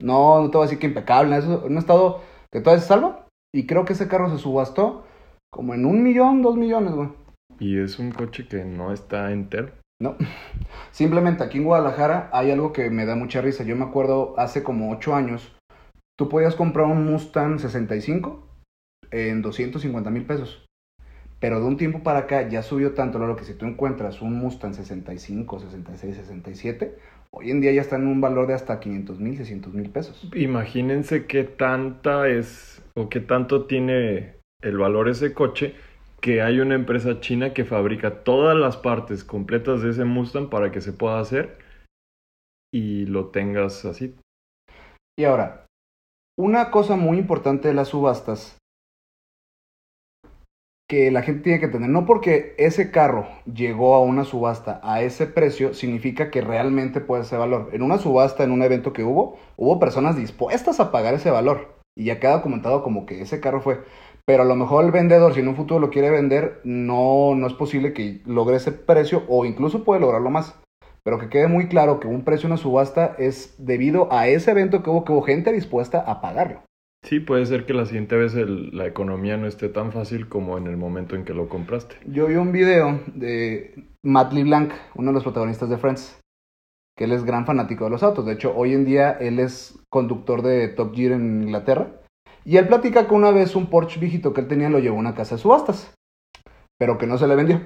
No, 0.00 0.40
no 0.40 0.50
te 0.50 0.56
voy 0.56 0.64
a 0.64 0.66
decir 0.66 0.78
que 0.78 0.86
impecable, 0.86 1.36
en 1.36 1.50
un 1.50 1.78
estado 1.78 2.22
que 2.50 2.60
todavía 2.60 2.80
se 2.80 2.88
salva. 2.88 3.27
Y 3.54 3.66
creo 3.66 3.84
que 3.84 3.94
ese 3.94 4.08
carro 4.08 4.30
se 4.30 4.38
subastó 4.38 5.04
como 5.50 5.74
en 5.74 5.86
un 5.86 6.02
millón, 6.02 6.42
dos 6.42 6.56
millones, 6.56 6.92
güey. 6.92 7.08
Y 7.58 7.78
es 7.78 7.98
un 7.98 8.12
coche 8.12 8.46
que 8.46 8.64
no 8.64 8.92
está 8.92 9.32
entero. 9.32 9.72
No. 10.00 10.16
Simplemente 10.92 11.42
aquí 11.42 11.58
en 11.58 11.64
Guadalajara 11.64 12.30
hay 12.32 12.50
algo 12.50 12.72
que 12.72 12.90
me 12.90 13.06
da 13.06 13.16
mucha 13.16 13.40
risa. 13.40 13.64
Yo 13.64 13.76
me 13.76 13.84
acuerdo 13.84 14.38
hace 14.38 14.62
como 14.62 14.90
8 14.92 15.14
años, 15.14 15.56
tú 16.18 16.28
podías 16.28 16.54
comprar 16.54 16.86
un 16.86 17.04
Mustang 17.04 17.58
65 17.58 18.46
en 19.10 19.42
250 19.42 20.10
mil 20.10 20.24
pesos. 20.24 20.64
Pero 21.40 21.60
de 21.60 21.66
un 21.66 21.76
tiempo 21.76 22.02
para 22.02 22.20
acá 22.20 22.48
ya 22.48 22.62
subió 22.62 22.94
tanto 22.94 23.18
lo 23.18 23.36
que 23.36 23.44
si 23.44 23.54
tú 23.54 23.64
encuentras 23.64 24.20
un 24.22 24.34
Mustang 24.34 24.74
65, 24.74 25.60
66, 25.60 26.16
67, 26.16 26.98
hoy 27.30 27.50
en 27.50 27.60
día 27.60 27.72
ya 27.72 27.80
está 27.80 27.96
en 27.96 28.08
un 28.08 28.20
valor 28.20 28.48
de 28.48 28.54
hasta 28.54 28.80
500 28.80 29.20
mil, 29.20 29.36
600 29.36 29.72
mil 29.72 29.90
pesos. 29.90 30.28
Imagínense 30.34 31.26
qué 31.26 31.44
tanta 31.44 32.28
es 32.28 32.77
o 32.98 33.08
qué 33.08 33.20
tanto 33.20 33.66
tiene 33.66 34.40
el 34.60 34.76
valor 34.76 35.08
ese 35.08 35.32
coche 35.32 35.76
que 36.20 36.42
hay 36.42 36.58
una 36.58 36.74
empresa 36.74 37.20
china 37.20 37.54
que 37.54 37.64
fabrica 37.64 38.24
todas 38.24 38.56
las 38.56 38.76
partes 38.76 39.22
completas 39.22 39.82
de 39.82 39.90
ese 39.90 40.04
Mustang 40.04 40.50
para 40.50 40.72
que 40.72 40.80
se 40.80 40.92
pueda 40.92 41.20
hacer 41.20 41.58
y 42.74 43.06
lo 43.06 43.28
tengas 43.28 43.84
así. 43.84 44.16
Y 45.16 45.24
ahora, 45.24 45.66
una 46.36 46.70
cosa 46.70 46.96
muy 46.96 47.18
importante 47.18 47.68
de 47.68 47.74
las 47.74 47.88
subastas 47.88 48.58
que 50.90 51.10
la 51.10 51.22
gente 51.22 51.42
tiene 51.42 51.60
que 51.60 51.68
tener, 51.68 51.90
no 51.90 52.06
porque 52.06 52.54
ese 52.56 52.90
carro 52.90 53.28
llegó 53.44 53.94
a 53.94 54.00
una 54.00 54.24
subasta 54.24 54.80
a 54.82 55.02
ese 55.02 55.26
precio, 55.26 55.74
significa 55.74 56.30
que 56.30 56.40
realmente 56.40 57.00
puede 57.00 57.24
ser 57.24 57.38
valor. 57.38 57.68
En 57.72 57.82
una 57.82 57.98
subasta, 57.98 58.42
en 58.42 58.52
un 58.52 58.62
evento 58.62 58.92
que 58.92 59.04
hubo, 59.04 59.38
hubo 59.56 59.78
personas 59.78 60.16
dispuestas 60.16 60.80
a 60.80 60.90
pagar 60.90 61.14
ese 61.14 61.30
valor. 61.30 61.77
Y 61.98 62.04
ya 62.04 62.20
queda 62.20 62.34
documentado 62.34 62.84
como 62.84 63.06
que 63.06 63.20
ese 63.20 63.40
carro 63.40 63.60
fue. 63.60 63.80
Pero 64.24 64.44
a 64.44 64.46
lo 64.46 64.54
mejor 64.54 64.84
el 64.84 64.92
vendedor, 64.92 65.34
si 65.34 65.40
en 65.40 65.48
un 65.48 65.56
futuro 65.56 65.80
lo 65.80 65.90
quiere 65.90 66.10
vender, 66.10 66.60
no, 66.62 67.34
no 67.34 67.46
es 67.46 67.54
posible 67.54 67.92
que 67.92 68.20
logre 68.24 68.56
ese 68.56 68.70
precio 68.70 69.24
o 69.26 69.44
incluso 69.44 69.82
puede 69.84 70.00
lograrlo 70.00 70.30
más. 70.30 70.54
Pero 71.02 71.18
que 71.18 71.28
quede 71.28 71.48
muy 71.48 71.66
claro 71.66 71.98
que 71.98 72.06
un 72.06 72.22
precio 72.22 72.46
en 72.46 72.52
una 72.52 72.60
subasta 72.62 73.16
es 73.18 73.56
debido 73.58 74.12
a 74.12 74.28
ese 74.28 74.52
evento 74.52 74.82
que 74.82 74.90
hubo, 74.90 75.04
que 75.04 75.12
hubo 75.12 75.22
gente 75.22 75.52
dispuesta 75.52 75.98
a 76.00 76.20
pagarlo. 76.20 76.60
Sí, 77.04 77.18
puede 77.20 77.46
ser 77.46 77.64
que 77.64 77.74
la 77.74 77.86
siguiente 77.86 78.16
vez 78.16 78.34
el- 78.34 78.76
la 78.76 78.86
economía 78.86 79.36
no 79.36 79.46
esté 79.46 79.68
tan 79.68 79.90
fácil 79.90 80.28
como 80.28 80.56
en 80.58 80.66
el 80.66 80.76
momento 80.76 81.16
en 81.16 81.24
que 81.24 81.32
lo 81.34 81.48
compraste. 81.48 81.96
Yo 82.06 82.26
vi 82.26 82.36
un 82.36 82.52
video 82.52 83.00
de 83.14 83.74
Matt 84.04 84.32
LeBlanc, 84.32 84.72
uno 84.94 85.08
de 85.10 85.14
los 85.14 85.22
protagonistas 85.24 85.70
de 85.70 85.78
Friends, 85.78 86.20
que 86.98 87.04
él 87.04 87.12
es 87.12 87.24
gran 87.24 87.46
fanático 87.46 87.84
de 87.84 87.90
los 87.90 88.02
autos. 88.02 88.26
De 88.26 88.32
hecho, 88.32 88.52
hoy 88.56 88.74
en 88.74 88.84
día 88.84 89.12
él 89.12 89.38
es 89.38 89.78
conductor 89.88 90.42
de 90.42 90.66
Top 90.66 90.94
Gear 90.96 91.12
en 91.12 91.44
Inglaterra. 91.44 91.92
Y 92.44 92.56
él 92.56 92.66
platica 92.66 93.06
que 93.06 93.14
una 93.14 93.30
vez 93.30 93.54
un 93.54 93.66
Porsche 93.70 94.00
viejito 94.00 94.34
que 94.34 94.40
él 94.40 94.48
tenía 94.48 94.68
lo 94.68 94.80
llevó 94.80 94.96
a 94.96 95.00
una 95.00 95.14
casa 95.14 95.36
de 95.36 95.40
subastas, 95.40 95.94
pero 96.76 96.98
que 96.98 97.06
no 97.06 97.16
se 97.16 97.28
le 97.28 97.36
vendió. 97.36 97.60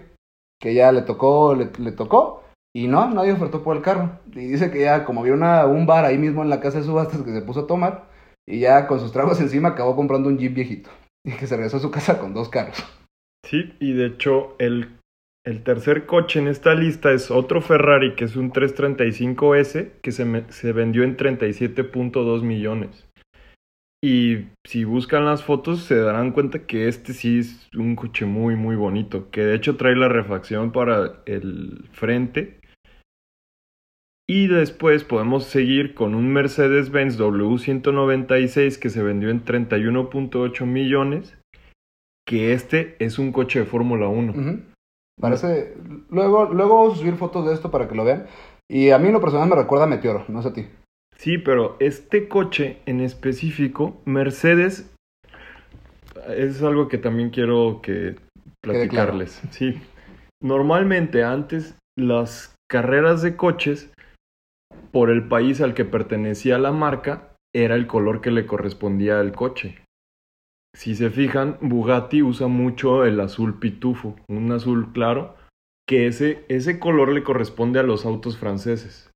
Que 0.60 0.74
ya 0.74 0.92
le 0.92 1.00
tocó, 1.00 1.54
le, 1.54 1.92
tocó, 1.92 2.44
y 2.74 2.88
no, 2.88 3.08
nadie 3.08 3.32
ofertó 3.32 3.62
por 3.62 3.74
el 3.74 3.82
carro. 3.82 4.20
Y 4.32 4.48
dice 4.48 4.70
que 4.70 4.82
ya, 4.82 5.06
como 5.06 5.22
había 5.22 5.32
una, 5.32 5.64
un 5.64 5.86
bar 5.86 6.04
ahí 6.04 6.18
mismo 6.18 6.42
en 6.42 6.50
la 6.50 6.60
casa 6.60 6.78
de 6.78 6.84
subastas 6.84 7.22
que 7.22 7.32
se 7.32 7.40
puso 7.40 7.60
a 7.60 7.66
tomar, 7.66 8.10
Y 8.46 8.60
ya 8.60 8.86
con 8.86 9.00
sus 9.00 9.12
tragos 9.12 9.40
encima 9.40 9.70
acabó 9.70 9.96
comprando 9.96 10.28
un 10.28 10.36
Jeep 10.36 10.52
viejito. 10.52 10.90
Y 11.24 11.32
que 11.32 11.46
se 11.46 11.56
regresó 11.56 11.78
a 11.78 11.80
su 11.80 11.90
casa 11.90 12.18
con 12.18 12.34
dos 12.34 12.50
carros. 12.50 12.84
Sí, 13.46 13.74
y 13.80 13.94
de 13.94 14.06
hecho 14.06 14.56
el, 14.58 14.98
el 15.44 15.62
tercer 15.64 16.06
coche 16.06 16.38
en 16.38 16.48
esta 16.48 16.74
lista 16.74 17.12
es 17.12 17.30
otro 17.30 17.60
Ferrari 17.60 18.14
que 18.14 18.24
es 18.24 18.36
un 18.36 18.52
335S 18.52 19.92
que 20.00 20.12
se, 20.12 20.44
se 20.50 20.72
vendió 20.72 21.02
en 21.02 21.16
37.2 21.16 22.42
millones. 22.42 23.08
Y 24.04 24.48
si 24.64 24.84
buscan 24.84 25.24
las 25.24 25.44
fotos 25.44 25.82
se 25.82 25.96
darán 25.96 26.32
cuenta 26.32 26.66
que 26.66 26.88
este 26.88 27.12
sí 27.12 27.38
es 27.40 27.68
un 27.74 27.94
coche 27.96 28.24
muy 28.24 28.56
muy 28.56 28.76
bonito, 28.76 29.30
que 29.30 29.42
de 29.42 29.54
hecho 29.54 29.76
trae 29.76 29.94
la 29.94 30.08
refacción 30.08 30.72
para 30.72 31.22
el 31.26 31.88
frente. 31.92 32.60
Y 34.28 34.46
después 34.46 35.04
podemos 35.04 35.44
seguir 35.44 35.94
con 35.94 36.14
un 36.14 36.32
Mercedes-Benz 36.32 37.18
W196 37.18 38.78
que 38.78 38.88
se 38.88 39.02
vendió 39.02 39.30
en 39.30 39.44
31.8 39.44 40.64
millones, 40.64 41.36
que 42.26 42.54
este 42.54 42.96
es 42.98 43.18
un 43.18 43.32
coche 43.32 43.60
de 43.60 43.66
Fórmula 43.66 44.08
1. 44.08 44.32
Ujú. 44.32 44.71
Parece. 45.22 45.76
Luego, 46.10 46.46
luego 46.46 46.78
vamos 46.78 46.94
a 46.94 47.00
subir 47.00 47.14
fotos 47.14 47.46
de 47.46 47.54
esto 47.54 47.70
para 47.70 47.86
que 47.86 47.94
lo 47.94 48.04
vean. 48.04 48.26
Y 48.68 48.90
a 48.90 48.98
mí 48.98 49.06
en 49.06 49.12
lo 49.12 49.20
personal 49.20 49.48
me 49.48 49.54
recuerda 49.54 49.84
a 49.84 49.86
Meteoro, 49.88 50.24
no 50.26 50.42
sé 50.42 50.48
a 50.48 50.52
ti. 50.52 50.66
Sí, 51.16 51.38
pero 51.38 51.76
este 51.78 52.26
coche 52.26 52.78
en 52.86 53.00
específico, 53.00 54.02
Mercedes, 54.04 54.92
es 56.36 56.60
algo 56.64 56.88
que 56.88 56.98
también 56.98 57.30
quiero 57.30 57.80
que 57.82 58.16
claro. 58.64 58.80
platicarles. 58.80 59.40
Sí. 59.50 59.80
Normalmente 60.42 61.22
antes 61.22 61.78
las 61.96 62.56
carreras 62.68 63.22
de 63.22 63.36
coches 63.36 63.92
por 64.90 65.08
el 65.08 65.28
país 65.28 65.60
al 65.60 65.74
que 65.74 65.84
pertenecía 65.84 66.58
la 66.58 66.72
marca 66.72 67.36
era 67.54 67.76
el 67.76 67.86
color 67.86 68.20
que 68.20 68.32
le 68.32 68.44
correspondía 68.44 69.20
al 69.20 69.30
coche. 69.30 69.78
Si 70.74 70.94
se 70.94 71.10
fijan, 71.10 71.58
Bugatti 71.60 72.22
usa 72.22 72.48
mucho 72.48 73.04
el 73.04 73.20
azul 73.20 73.58
pitufo, 73.58 74.16
un 74.28 74.50
azul 74.52 74.92
claro, 74.92 75.36
que 75.86 76.06
ese, 76.06 76.44
ese 76.48 76.78
color 76.78 77.12
le 77.12 77.22
corresponde 77.22 77.78
a 77.78 77.82
los 77.82 78.06
autos 78.06 78.38
franceses. 78.38 79.10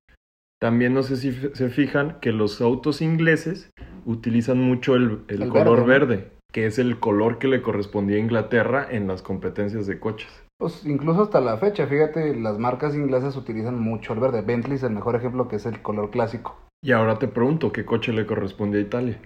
También 0.61 0.95
no 0.95 1.03
sé 1.03 1.17
si 1.17 1.33
se 1.33 1.69
fijan 1.71 2.19
que 2.21 2.33
los 2.33 2.61
autos 2.61 3.01
ingleses 3.01 3.71
utilizan 4.05 4.59
mucho 4.59 4.95
el, 4.95 5.23
el 5.29 5.43
El 5.43 5.49
color 5.49 5.87
verde, 5.87 6.17
verde, 6.17 6.31
que 6.53 6.67
es 6.67 6.79
el 6.79 6.99
color 6.99 7.39
que 7.39 7.49
le 7.49 7.63
correspondía 7.63 8.17
a 8.17 8.21
Inglaterra 8.21 8.87
en 8.91 9.07
las 9.07 9.23
competencias 9.23 9.87
de 9.87 9.99
coches. 9.99 10.45
Pues 10.59 10.87
incluso 10.87 11.23
hasta 11.23 11.41
la 11.41 11.59
fecha, 11.59 11.87
fíjate, 11.87 12.35
las 12.37 12.59
marcas 12.59 12.95
inglesas 12.95 13.37
utilizan 13.37 13.79
mucho 13.79 14.15
el 14.15 14.21
verde. 14.21 14.41
Bentley 14.41 14.77
es 14.77 14.83
el 14.83 14.93
mejor 14.93 15.17
ejemplo 15.17 15.49
que 15.49 15.57
es 15.57 15.67
el 15.67 15.83
color 15.83 16.11
clásico. 16.11 16.59
Y 16.83 16.93
ahora 16.93 17.19
te 17.19 17.29
pregunto, 17.29 17.73
¿qué 17.73 17.85
coche 17.85 18.13
le 18.13 18.27
corresponde 18.27 18.79
a 18.79 18.83
Italia? 18.83 19.21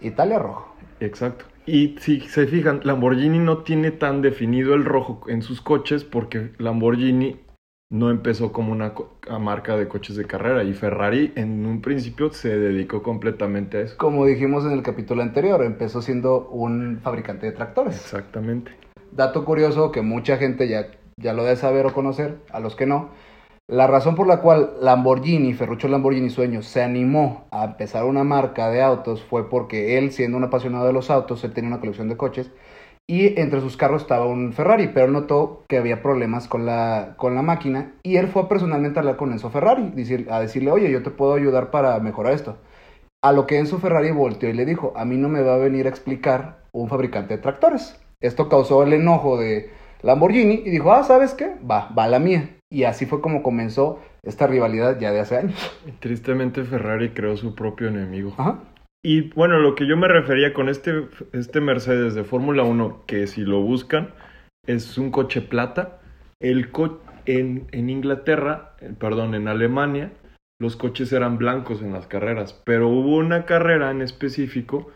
Italia 0.00 0.38
rojo. 0.38 0.74
Exacto. 1.00 1.44
Y 1.68 1.96
si 2.00 2.20
se 2.20 2.46
fijan, 2.46 2.80
Lamborghini 2.82 3.38
no 3.38 3.58
tiene 3.58 3.90
tan 3.90 4.22
definido 4.22 4.72
el 4.72 4.86
rojo 4.86 5.20
en 5.28 5.42
sus 5.42 5.60
coches 5.60 6.02
porque 6.02 6.52
Lamborghini 6.56 7.36
no 7.90 8.10
empezó 8.10 8.52
como 8.52 8.72
una 8.72 8.94
marca 9.38 9.76
de 9.76 9.86
coches 9.86 10.16
de 10.16 10.24
carrera 10.24 10.64
y 10.64 10.72
Ferrari 10.72 11.30
en 11.36 11.66
un 11.66 11.82
principio 11.82 12.32
se 12.32 12.56
dedicó 12.56 13.02
completamente 13.02 13.76
a 13.76 13.80
eso. 13.82 13.98
Como 13.98 14.24
dijimos 14.24 14.64
en 14.64 14.72
el 14.72 14.82
capítulo 14.82 15.20
anterior, 15.20 15.62
empezó 15.62 16.00
siendo 16.00 16.48
un 16.48 17.00
fabricante 17.02 17.44
de 17.44 17.52
tractores. 17.52 17.96
Exactamente. 17.96 18.70
Dato 19.12 19.44
curioso 19.44 19.92
que 19.92 20.00
mucha 20.00 20.38
gente 20.38 20.68
ya, 20.68 20.86
ya 21.18 21.34
lo 21.34 21.44
debe 21.44 21.56
saber 21.56 21.84
o 21.84 21.92
conocer, 21.92 22.38
a 22.50 22.60
los 22.60 22.76
que 22.76 22.86
no. 22.86 23.10
La 23.70 23.86
razón 23.86 24.14
por 24.14 24.26
la 24.26 24.40
cual 24.40 24.76
Lamborghini, 24.80 25.52
Ferruccio 25.52 25.90
Lamborghini 25.90 26.30
Sueños, 26.30 26.64
se 26.64 26.82
animó 26.82 27.44
a 27.50 27.66
empezar 27.66 28.06
una 28.06 28.24
marca 28.24 28.70
de 28.70 28.80
autos 28.80 29.22
fue 29.22 29.50
porque 29.50 29.98
él, 29.98 30.10
siendo 30.10 30.38
un 30.38 30.44
apasionado 30.44 30.86
de 30.86 30.94
los 30.94 31.10
autos, 31.10 31.44
él 31.44 31.52
tenía 31.52 31.68
una 31.68 31.80
colección 31.80 32.08
de 32.08 32.16
coches 32.16 32.50
y 33.06 33.38
entre 33.38 33.60
sus 33.60 33.76
carros 33.76 34.02
estaba 34.02 34.24
un 34.24 34.54
Ferrari, 34.54 34.88
pero 34.94 35.08
notó 35.08 35.64
que 35.68 35.76
había 35.76 36.02
problemas 36.02 36.48
con 36.48 36.64
la, 36.64 37.14
con 37.18 37.34
la 37.34 37.42
máquina 37.42 37.92
y 38.02 38.16
él 38.16 38.28
fue 38.28 38.48
personalmente 38.48 38.98
a 38.98 39.02
hablar 39.02 39.18
con 39.18 39.32
Enzo 39.32 39.50
Ferrari, 39.50 39.92
a 40.30 40.40
decirle, 40.40 40.70
oye, 40.70 40.90
yo 40.90 41.02
te 41.02 41.10
puedo 41.10 41.34
ayudar 41.34 41.70
para 41.70 41.98
mejorar 42.00 42.32
esto. 42.32 42.56
A 43.22 43.32
lo 43.32 43.46
que 43.46 43.58
Enzo 43.58 43.78
Ferrari 43.78 44.12
volteó 44.12 44.48
y 44.48 44.54
le 44.54 44.64
dijo, 44.64 44.94
a 44.96 45.04
mí 45.04 45.18
no 45.18 45.28
me 45.28 45.42
va 45.42 45.56
a 45.56 45.58
venir 45.58 45.84
a 45.84 45.90
explicar 45.90 46.64
un 46.72 46.88
fabricante 46.88 47.36
de 47.36 47.42
tractores. 47.42 48.00
Esto 48.22 48.48
causó 48.48 48.82
el 48.82 48.94
enojo 48.94 49.36
de 49.38 49.70
Lamborghini 50.00 50.62
y 50.64 50.70
dijo, 50.70 50.90
ah, 50.90 51.04
¿sabes 51.04 51.34
qué? 51.34 51.54
Va, 51.70 51.90
va 51.96 52.08
la 52.08 52.18
mía. 52.18 52.57
Y 52.70 52.84
así 52.84 53.06
fue 53.06 53.20
como 53.20 53.42
comenzó 53.42 54.00
esta 54.22 54.46
rivalidad 54.46 54.98
ya 55.00 55.10
de 55.10 55.20
hace 55.20 55.38
años. 55.38 55.78
Tristemente 56.00 56.64
Ferrari 56.64 57.10
creó 57.10 57.36
su 57.36 57.54
propio 57.54 57.88
enemigo. 57.88 58.34
Ajá. 58.36 58.60
Y 59.02 59.30
bueno, 59.30 59.58
lo 59.58 59.74
que 59.74 59.86
yo 59.86 59.96
me 59.96 60.08
refería 60.08 60.52
con 60.52 60.68
este, 60.68 61.06
este 61.32 61.60
Mercedes 61.60 62.14
de 62.14 62.24
Fórmula 62.24 62.64
1, 62.64 63.04
que 63.06 63.26
si 63.26 63.42
lo 63.42 63.62
buscan, 63.62 64.10
es 64.66 64.98
un 64.98 65.10
coche 65.10 65.40
plata. 65.40 66.00
El 66.40 66.70
co 66.70 67.00
en, 67.24 67.68
en 67.72 67.90
Inglaterra, 67.90 68.74
eh, 68.80 68.92
perdón, 68.98 69.34
en 69.34 69.48
Alemania, 69.48 70.12
los 70.60 70.76
coches 70.76 71.12
eran 71.12 71.38
blancos 71.38 71.80
en 71.82 71.92
las 71.92 72.06
carreras, 72.06 72.60
pero 72.64 72.88
hubo 72.88 73.16
una 73.16 73.44
carrera 73.44 73.90
en 73.90 74.02
específico 74.02 74.90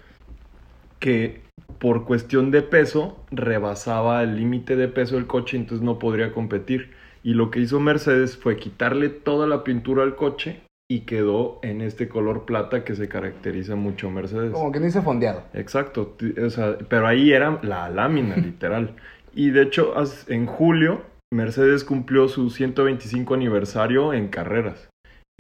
que 0.98 1.42
por 1.78 2.04
cuestión 2.04 2.50
de 2.50 2.62
peso 2.62 3.24
rebasaba 3.30 4.22
el 4.22 4.36
límite 4.36 4.76
de 4.76 4.88
peso 4.88 5.14
del 5.14 5.26
coche, 5.26 5.56
entonces 5.56 5.84
no 5.84 5.98
podría 5.98 6.32
competir. 6.32 6.90
Y 7.22 7.34
lo 7.34 7.50
que 7.50 7.60
hizo 7.60 7.78
Mercedes 7.80 8.36
fue 8.36 8.56
quitarle 8.56 9.08
toda 9.08 9.46
la 9.46 9.64
pintura 9.64 10.02
al 10.02 10.16
coche 10.16 10.62
y 10.90 11.00
quedó 11.00 11.58
en 11.62 11.80
este 11.80 12.08
color 12.08 12.44
plata 12.44 12.84
que 12.84 12.94
se 12.94 13.08
caracteriza 13.08 13.76
mucho 13.76 14.10
Mercedes. 14.10 14.52
Como 14.52 14.72
que 14.72 14.80
dice 14.80 15.00
fondeado. 15.00 15.44
Exacto, 15.54 16.16
o 16.44 16.50
sea, 16.50 16.76
pero 16.88 17.06
ahí 17.06 17.32
era 17.32 17.60
la 17.62 17.88
lámina, 17.88 18.36
literal. 18.38 18.96
Y 19.34 19.50
de 19.50 19.62
hecho, 19.62 19.94
en 20.28 20.46
julio, 20.46 21.02
Mercedes 21.32 21.84
cumplió 21.84 22.28
su 22.28 22.50
125 22.50 23.32
aniversario 23.34 24.12
en 24.12 24.28
carreras. 24.28 24.90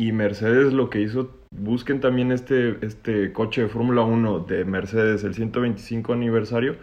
Y 0.00 0.12
Mercedes 0.12 0.72
lo 0.72 0.88
que 0.88 1.02
hizo, 1.02 1.30
busquen 1.54 2.00
también 2.00 2.32
este, 2.32 2.78
este 2.84 3.32
coche 3.32 3.62
de 3.62 3.68
Fórmula 3.68 4.02
1 4.02 4.40
de 4.40 4.64
Mercedes, 4.64 5.22
el 5.22 5.34
125 5.34 6.14
aniversario, 6.14 6.76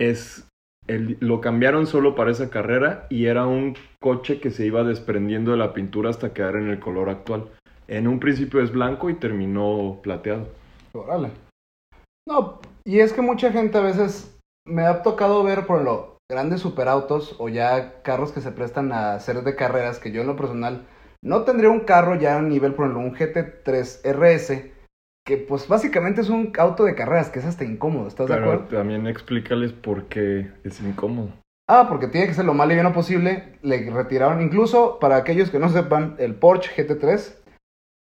es 0.00 0.47
lo 0.88 1.40
cambiaron 1.40 1.86
solo 1.86 2.14
para 2.14 2.30
esa 2.30 2.50
carrera 2.50 3.06
y 3.10 3.26
era 3.26 3.46
un 3.46 3.76
coche 4.00 4.40
que 4.40 4.50
se 4.50 4.66
iba 4.66 4.84
desprendiendo 4.84 5.50
de 5.50 5.58
la 5.58 5.72
pintura 5.72 6.10
hasta 6.10 6.32
quedar 6.32 6.56
en 6.56 6.68
el 6.68 6.80
color 6.80 7.10
actual. 7.10 7.50
En 7.86 8.08
un 8.08 8.20
principio 8.20 8.60
es 8.60 8.72
blanco 8.72 9.10
y 9.10 9.14
terminó 9.14 10.00
plateado. 10.02 10.48
Órale. 10.92 11.30
No, 12.26 12.60
y 12.84 13.00
es 13.00 13.12
que 13.12 13.22
mucha 13.22 13.52
gente 13.52 13.78
a 13.78 13.82
veces 13.82 14.38
me 14.66 14.84
ha 14.84 15.02
tocado 15.02 15.42
ver 15.42 15.66
por 15.66 15.82
lo 15.82 16.18
grandes 16.30 16.60
superautos 16.60 17.36
o 17.38 17.48
ya 17.48 18.02
carros 18.02 18.32
que 18.32 18.42
se 18.42 18.52
prestan 18.52 18.92
a 18.92 19.14
hacer 19.14 19.42
de 19.42 19.56
carreras 19.56 19.98
que 19.98 20.12
yo 20.12 20.20
en 20.20 20.26
lo 20.26 20.36
personal 20.36 20.86
no 21.22 21.44
tendría 21.44 21.70
un 21.70 21.80
carro 21.80 22.16
ya 22.16 22.36
a 22.36 22.42
nivel, 22.42 22.74
por 22.74 22.84
ejemplo, 22.84 23.04
un 23.04 23.14
GT3 23.14 24.02
RS 24.04 24.77
que 25.28 25.36
pues 25.36 25.68
básicamente 25.68 26.22
es 26.22 26.30
un 26.30 26.52
auto 26.58 26.84
de 26.86 26.94
carreras 26.94 27.28
que 27.28 27.38
es 27.38 27.44
hasta 27.44 27.62
incómodo, 27.62 28.08
¿estás 28.08 28.28
de 28.28 28.34
acuerdo? 28.34 28.64
también 28.74 29.06
explícales 29.06 29.74
por 29.74 30.06
qué 30.06 30.50
es 30.64 30.80
incómodo. 30.80 31.28
Ah, 31.68 31.84
porque 31.86 32.08
tiene 32.08 32.28
que 32.28 32.32
ser 32.32 32.46
lo 32.46 32.54
más 32.54 32.66
liviano 32.66 32.94
posible. 32.94 33.58
Le 33.60 33.90
retiraron, 33.90 34.40
incluso 34.40 34.98
para 34.98 35.16
aquellos 35.16 35.50
que 35.50 35.58
no 35.58 35.68
sepan, 35.68 36.16
el 36.18 36.34
Porsche 36.36 36.70
GT3. 36.74 37.34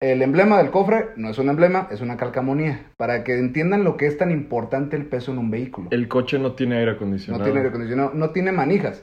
El 0.02 0.20
emblema 0.20 0.58
del 0.58 0.70
cofre 0.70 1.12
no 1.16 1.30
es 1.30 1.38
un 1.38 1.48
emblema, 1.48 1.88
es 1.90 2.02
una 2.02 2.18
calcamonía. 2.18 2.92
Para 2.98 3.24
que 3.24 3.38
entiendan 3.38 3.84
lo 3.84 3.96
que 3.96 4.06
es 4.06 4.18
tan 4.18 4.30
importante 4.30 4.94
el 4.94 5.06
peso 5.06 5.32
en 5.32 5.38
un 5.38 5.50
vehículo. 5.50 5.88
El 5.92 6.08
coche 6.08 6.38
no 6.38 6.52
tiene 6.52 6.76
aire 6.76 6.90
No 6.90 6.96
acondicionado. 6.96 7.42
tiene 7.42 7.60
aire 7.60 7.70
acondicionado, 7.70 8.10
no 8.12 8.30
tiene 8.32 8.52
manijas, 8.52 9.02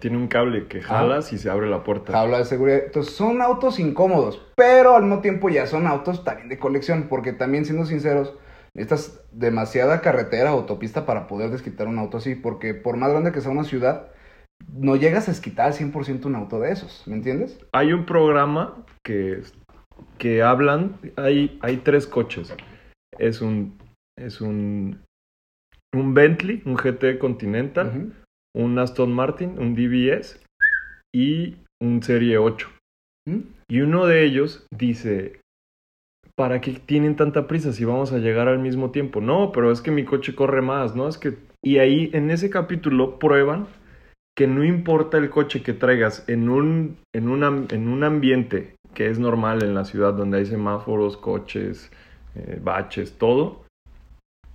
Tiene 0.00 0.16
un 0.16 0.26
cable 0.26 0.66
que 0.66 0.82
jalas 0.82 1.32
y 1.32 1.38
se 1.38 1.48
abre 1.48 1.68
la 1.70 1.84
puerta. 1.84 2.18
habla 2.20 2.38
de 2.38 2.44
seguridad. 2.44 2.80
Entonces 2.86 3.14
son 3.14 3.40
autos 3.40 3.78
incómodos, 3.78 4.44
pero 4.56 4.96
al 4.96 5.02
mismo 5.02 5.20
tiempo 5.20 5.48
ya 5.48 5.66
son 5.66 5.86
autos 5.86 6.24
también 6.24 6.48
de 6.48 6.58
colección. 6.58 7.06
Porque 7.08 7.32
también, 7.32 7.64
siendo 7.64 7.86
sinceros, 7.86 8.34
necesitas 8.74 9.22
demasiada 9.30 10.00
carretera 10.00 10.52
o 10.54 10.58
autopista 10.58 11.06
para 11.06 11.28
poder 11.28 11.50
desquitar 11.50 11.86
un 11.86 12.00
auto 12.00 12.16
así. 12.16 12.34
Porque 12.34 12.74
por 12.74 12.96
más 12.96 13.10
grande 13.10 13.30
que 13.30 13.40
sea 13.40 13.52
una 13.52 13.62
ciudad, 13.62 14.08
no 14.72 14.96
llegas 14.96 15.28
a 15.28 15.30
desquitar 15.30 15.66
al 15.66 15.74
100% 15.74 16.26
un 16.26 16.34
auto 16.34 16.58
de 16.58 16.72
esos. 16.72 17.06
¿Me 17.06 17.14
entiendes? 17.14 17.58
Hay 17.72 17.92
un 17.92 18.06
programa 18.06 18.84
que, 19.04 19.40
que 20.18 20.42
hablan, 20.42 20.96
hay, 21.16 21.58
hay 21.62 21.76
tres 21.78 22.08
coches. 22.08 22.52
Es 23.18 23.40
un, 23.40 23.78
es 24.18 24.40
un, 24.40 25.00
un 25.94 26.14
Bentley, 26.14 26.60
un 26.66 26.74
GT 26.74 27.18
Continental, 27.20 27.86
Ujú. 27.86 28.12
Un 28.56 28.78
Aston 28.78 29.12
Martin, 29.12 29.58
un 29.58 29.74
DBS 29.74 30.40
y 31.14 31.56
un 31.82 32.02
Serie 32.02 32.38
8. 32.38 32.68
¿Mm? 33.28 33.40
Y 33.68 33.80
uno 33.80 34.06
de 34.06 34.24
ellos 34.24 34.66
dice, 34.76 35.40
¿para 36.36 36.60
qué 36.60 36.72
tienen 36.72 37.16
tanta 37.16 37.46
prisa 37.46 37.72
si 37.72 37.84
vamos 37.84 38.12
a 38.12 38.18
llegar 38.18 38.48
al 38.48 38.58
mismo 38.58 38.90
tiempo? 38.90 39.20
No, 39.20 39.52
pero 39.52 39.70
es 39.70 39.80
que 39.80 39.90
mi 39.90 40.04
coche 40.04 40.34
corre 40.34 40.62
más, 40.62 40.96
¿no? 40.96 41.08
Es 41.08 41.18
que... 41.18 41.34
Y 41.62 41.78
ahí 41.78 42.10
en 42.14 42.30
ese 42.30 42.48
capítulo 42.48 43.18
prueban 43.18 43.66
que 44.36 44.46
no 44.46 44.64
importa 44.64 45.18
el 45.18 45.28
coche 45.28 45.62
que 45.62 45.74
traigas 45.74 46.24
en 46.28 46.48
un, 46.48 46.96
en 47.14 47.28
un, 47.28 47.44
am- 47.44 47.66
en 47.70 47.88
un 47.88 48.02
ambiente 48.04 48.74
que 48.94 49.08
es 49.08 49.18
normal 49.18 49.62
en 49.62 49.74
la 49.74 49.84
ciudad 49.84 50.14
donde 50.14 50.38
hay 50.38 50.46
semáforos, 50.46 51.16
coches, 51.18 51.92
eh, 52.34 52.58
baches, 52.62 53.18
todo, 53.18 53.64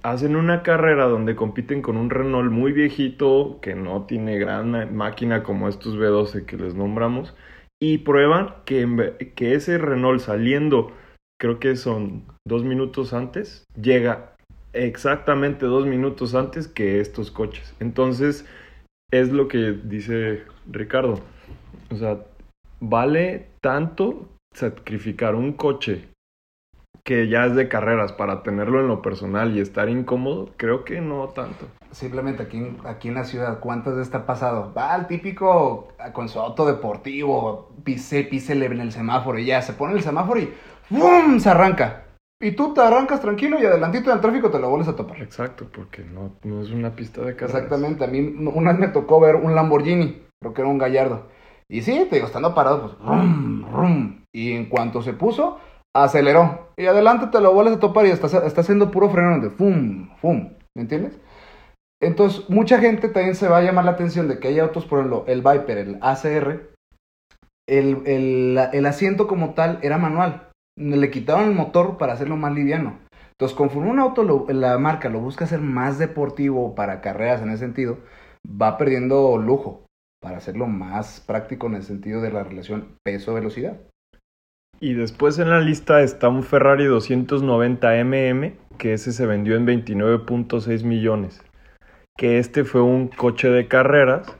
hacen 0.06 0.36
una 0.36 0.62
carrera 0.62 1.06
donde 1.06 1.36
compiten 1.36 1.82
con 1.82 1.98
un 1.98 2.12
Renault 2.12 2.52
muy 2.52 2.74
viejito 2.74 3.58
que 3.60 3.74
no 3.74 4.06
tiene 4.06 4.38
gran 4.38 4.96
máquina 4.96 5.42
como 5.42 5.68
estos 5.68 5.98
B12 5.98 6.46
que 6.46 6.58
les 6.58 6.76
nombramos 6.76 7.34
y 7.82 7.98
prueban 8.00 8.54
que, 8.66 9.32
que 9.36 9.56
ese 9.56 9.80
Renault 9.80 10.22
saliendo, 10.22 10.92
creo 11.40 11.60
que 11.60 11.76
son 11.76 12.24
dos 12.48 12.64
minutos 12.64 13.14
antes, 13.14 13.64
llega 13.82 14.36
exactamente 14.74 15.66
dos 15.66 15.88
minutos 15.88 16.36
antes 16.36 16.68
que 16.68 17.00
estos 17.00 17.32
coches. 17.32 17.76
Entonces, 17.80 18.46
es 19.12 19.32
lo 19.32 19.48
que 19.48 19.72
dice 19.72 20.44
Ricardo. 20.72 21.20
O 21.90 21.96
sea, 21.96 22.20
vale 22.80 23.48
tanto 23.60 24.30
sacrificar 24.54 25.34
un 25.34 25.54
coche 25.54 26.10
que 27.06 27.30
ya 27.30 27.46
es 27.46 27.56
de 27.56 27.70
carreras 27.70 28.12
para 28.14 28.42
tenerlo 28.42 28.80
en 28.82 28.88
lo 28.88 29.02
personal 29.04 29.56
y 29.56 29.62
estar 29.62 29.90
incómodo, 29.90 30.50
creo 30.58 30.84
que 30.84 31.02
no 31.02 31.28
tanto. 31.30 31.68
Simplemente 31.92 32.42
aquí, 32.44 32.58
en- 32.58 32.78
aquí 32.84 33.10
en 33.10 33.14
la 33.14 33.24
ciudad, 33.24 33.60
¿cuántas 33.60 33.96
veces 33.96 34.10
te 34.12 34.18
ha 34.18 34.26
pasado? 34.26 34.74
Va 34.76 34.92
al 34.94 35.08
típico 35.08 35.90
ah, 36.00 36.12
con 36.12 36.28
su 36.30 36.40
auto 36.40 36.66
deportivo, 36.66 37.70
pise, 37.84 38.24
písele 38.24 38.66
en 38.66 38.80
el 38.82 38.92
semáforo 38.92 39.38
y 39.38 39.46
ya, 39.46 39.62
se 39.62 39.74
pone 39.74 39.94
el 39.94 40.02
semáforo 40.02 40.40
y 40.40 40.52
¡bum! 40.90 41.40
se 41.40 41.50
arranca. 41.50 42.02
Y 42.42 42.52
tú 42.52 42.74
te 42.74 42.82
arrancas 42.82 43.22
tranquilo 43.22 43.62
y 43.62 43.66
adelantito 43.66 44.10
del 44.10 44.20
tráfico 44.20 44.50
te 44.50 44.60
lo 44.60 44.70
vuelves 44.70 44.90
a 44.90 44.96
topar. 44.96 45.22
Exacto, 45.22 45.68
porque 45.74 46.04
no, 46.04 46.32
no 46.44 46.62
es 46.62 46.72
una 46.72 46.96
pista 46.96 47.22
de 47.22 47.36
carreras. 47.36 47.62
Exactamente, 47.64 48.04
a 48.04 48.08
mí 48.08 48.20
una 48.54 48.72
vez 48.72 48.80
me 48.80 48.88
tocó 48.88 49.20
ver 49.20 49.36
un 49.36 49.54
Lamborghini, 49.56 50.24
creo 50.42 50.54
que 50.56 50.62
era 50.62 50.70
un 50.72 50.80
Gallardo. 50.80 51.28
Y 51.70 51.82
sí, 51.84 52.08
te 52.10 52.16
digo, 52.16 52.28
estando 52.28 52.54
parado, 52.56 52.82
pues 52.82 52.94
rum, 53.08 53.64
rum. 53.72 54.22
Y 54.34 54.54
en 54.54 54.66
cuanto 54.66 55.02
se 55.04 55.14
puso, 55.14 55.60
aceleró. 55.96 56.65
Y 56.78 56.86
adelante 56.88 57.28
te 57.28 57.42
lo 57.42 57.54
vuelves 57.54 57.76
a 57.76 57.80
topar 57.80 58.06
y 58.06 58.10
está, 58.10 58.28
está 58.46 58.62
haciendo 58.62 58.92
puro 58.92 59.10
freno 59.10 59.40
de 59.40 59.50
fum, 59.50 60.10
fum. 60.18 60.54
¿Me 60.76 60.82
entiendes? 60.82 61.20
Entonces, 62.02 62.50
mucha 62.50 62.80
gente 62.80 63.08
también 63.08 63.36
se 63.36 63.48
va 63.48 63.58
a 63.58 63.62
llamar 63.62 63.86
la 63.86 63.92
atención 63.92 64.28
de 64.28 64.40
que 64.40 64.50
hay 64.50 64.60
autos, 64.60 64.86
por 64.86 65.00
ejemplo, 65.00 65.24
el 65.28 65.42
Viper, 65.42 65.78
el 65.78 65.98
ACR, 66.02 66.76
el, 67.68 68.04
el, 68.06 68.60
el 68.74 68.86
asiento 68.86 69.28
como 69.28 69.54
tal 69.54 69.80
era 69.82 69.98
manual. 69.98 70.50
Le 70.78 71.10
quitaban 71.10 71.46
el 71.46 71.56
motor 71.56 71.98
para 71.98 72.14
hacerlo 72.14 72.36
más 72.36 72.54
liviano. 72.54 73.00
Entonces, 73.32 73.58
conforme 73.58 73.90
un 73.90 74.00
auto, 74.00 74.24
la 74.50 74.78
marca 74.78 75.10
lo 75.10 75.20
busca 75.20 75.46
hacer 75.46 75.60
más 75.60 75.98
deportivo 75.98 76.76
para 76.76 77.02
carreras 77.02 77.42
en 77.42 77.50
ese 77.50 77.60
sentido, 77.60 77.98
va 78.46 78.78
perdiendo 78.78 79.38
lujo 79.38 79.86
para 80.22 80.38
hacerlo 80.38 80.68
más 80.68 81.22
práctico 81.22 81.68
en 81.68 81.76
el 81.76 81.84
sentido 81.84 82.22
de 82.22 82.32
la 82.32 82.44
relación 82.44 82.98
peso-velocidad. 83.04 83.78
Y 84.80 84.94
después 84.94 85.40
en 85.40 85.50
la 85.50 85.62
lista 85.62 86.02
está 86.02 86.28
un 86.28 86.44
Ferrari 86.44 86.86
290 86.86 88.04
MM, 88.04 88.54
que 88.78 88.94
ese 88.94 89.14
se 89.14 89.26
vendió 89.26 89.56
en 89.56 89.66
29.6 89.66 90.84
millones. 90.84 91.42
Que 92.18 92.40
este 92.40 92.64
fue 92.64 92.82
un 92.82 93.08
coche 93.08 93.50
de 93.50 93.68
carreras 93.68 94.38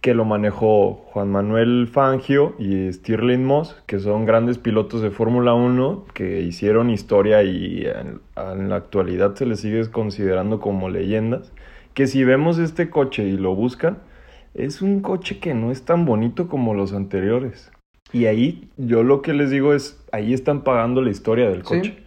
que 0.00 0.14
lo 0.14 0.24
manejó 0.24 0.94
Juan 1.12 1.32
Manuel 1.32 1.88
Fangio 1.88 2.54
y 2.58 2.92
Stirling 2.92 3.44
Moss, 3.44 3.82
que 3.86 3.98
son 3.98 4.24
grandes 4.24 4.56
pilotos 4.56 5.02
de 5.02 5.10
Fórmula 5.10 5.54
1 5.54 6.04
que 6.14 6.42
hicieron 6.42 6.90
historia 6.90 7.42
y 7.42 7.84
en, 7.86 8.20
en 8.36 8.68
la 8.68 8.76
actualidad 8.76 9.34
se 9.34 9.46
les 9.46 9.60
sigue 9.60 9.90
considerando 9.90 10.60
como 10.60 10.88
leyendas. 10.88 11.52
Que 11.92 12.06
si 12.06 12.22
vemos 12.24 12.58
este 12.58 12.88
coche 12.88 13.24
y 13.24 13.36
lo 13.36 13.54
buscan, 13.56 13.98
es 14.54 14.80
un 14.80 15.00
coche 15.00 15.40
que 15.40 15.54
no 15.54 15.72
es 15.72 15.84
tan 15.84 16.04
bonito 16.04 16.48
como 16.48 16.72
los 16.72 16.92
anteriores. 16.92 17.72
Y 18.12 18.26
ahí 18.26 18.70
yo 18.76 19.02
lo 19.02 19.20
que 19.22 19.32
les 19.32 19.50
digo 19.50 19.74
es, 19.74 20.02
ahí 20.12 20.32
están 20.32 20.62
pagando 20.62 21.02
la 21.02 21.10
historia 21.10 21.48
del 21.48 21.64
Sí. 21.64 21.76
coche. 21.76 22.02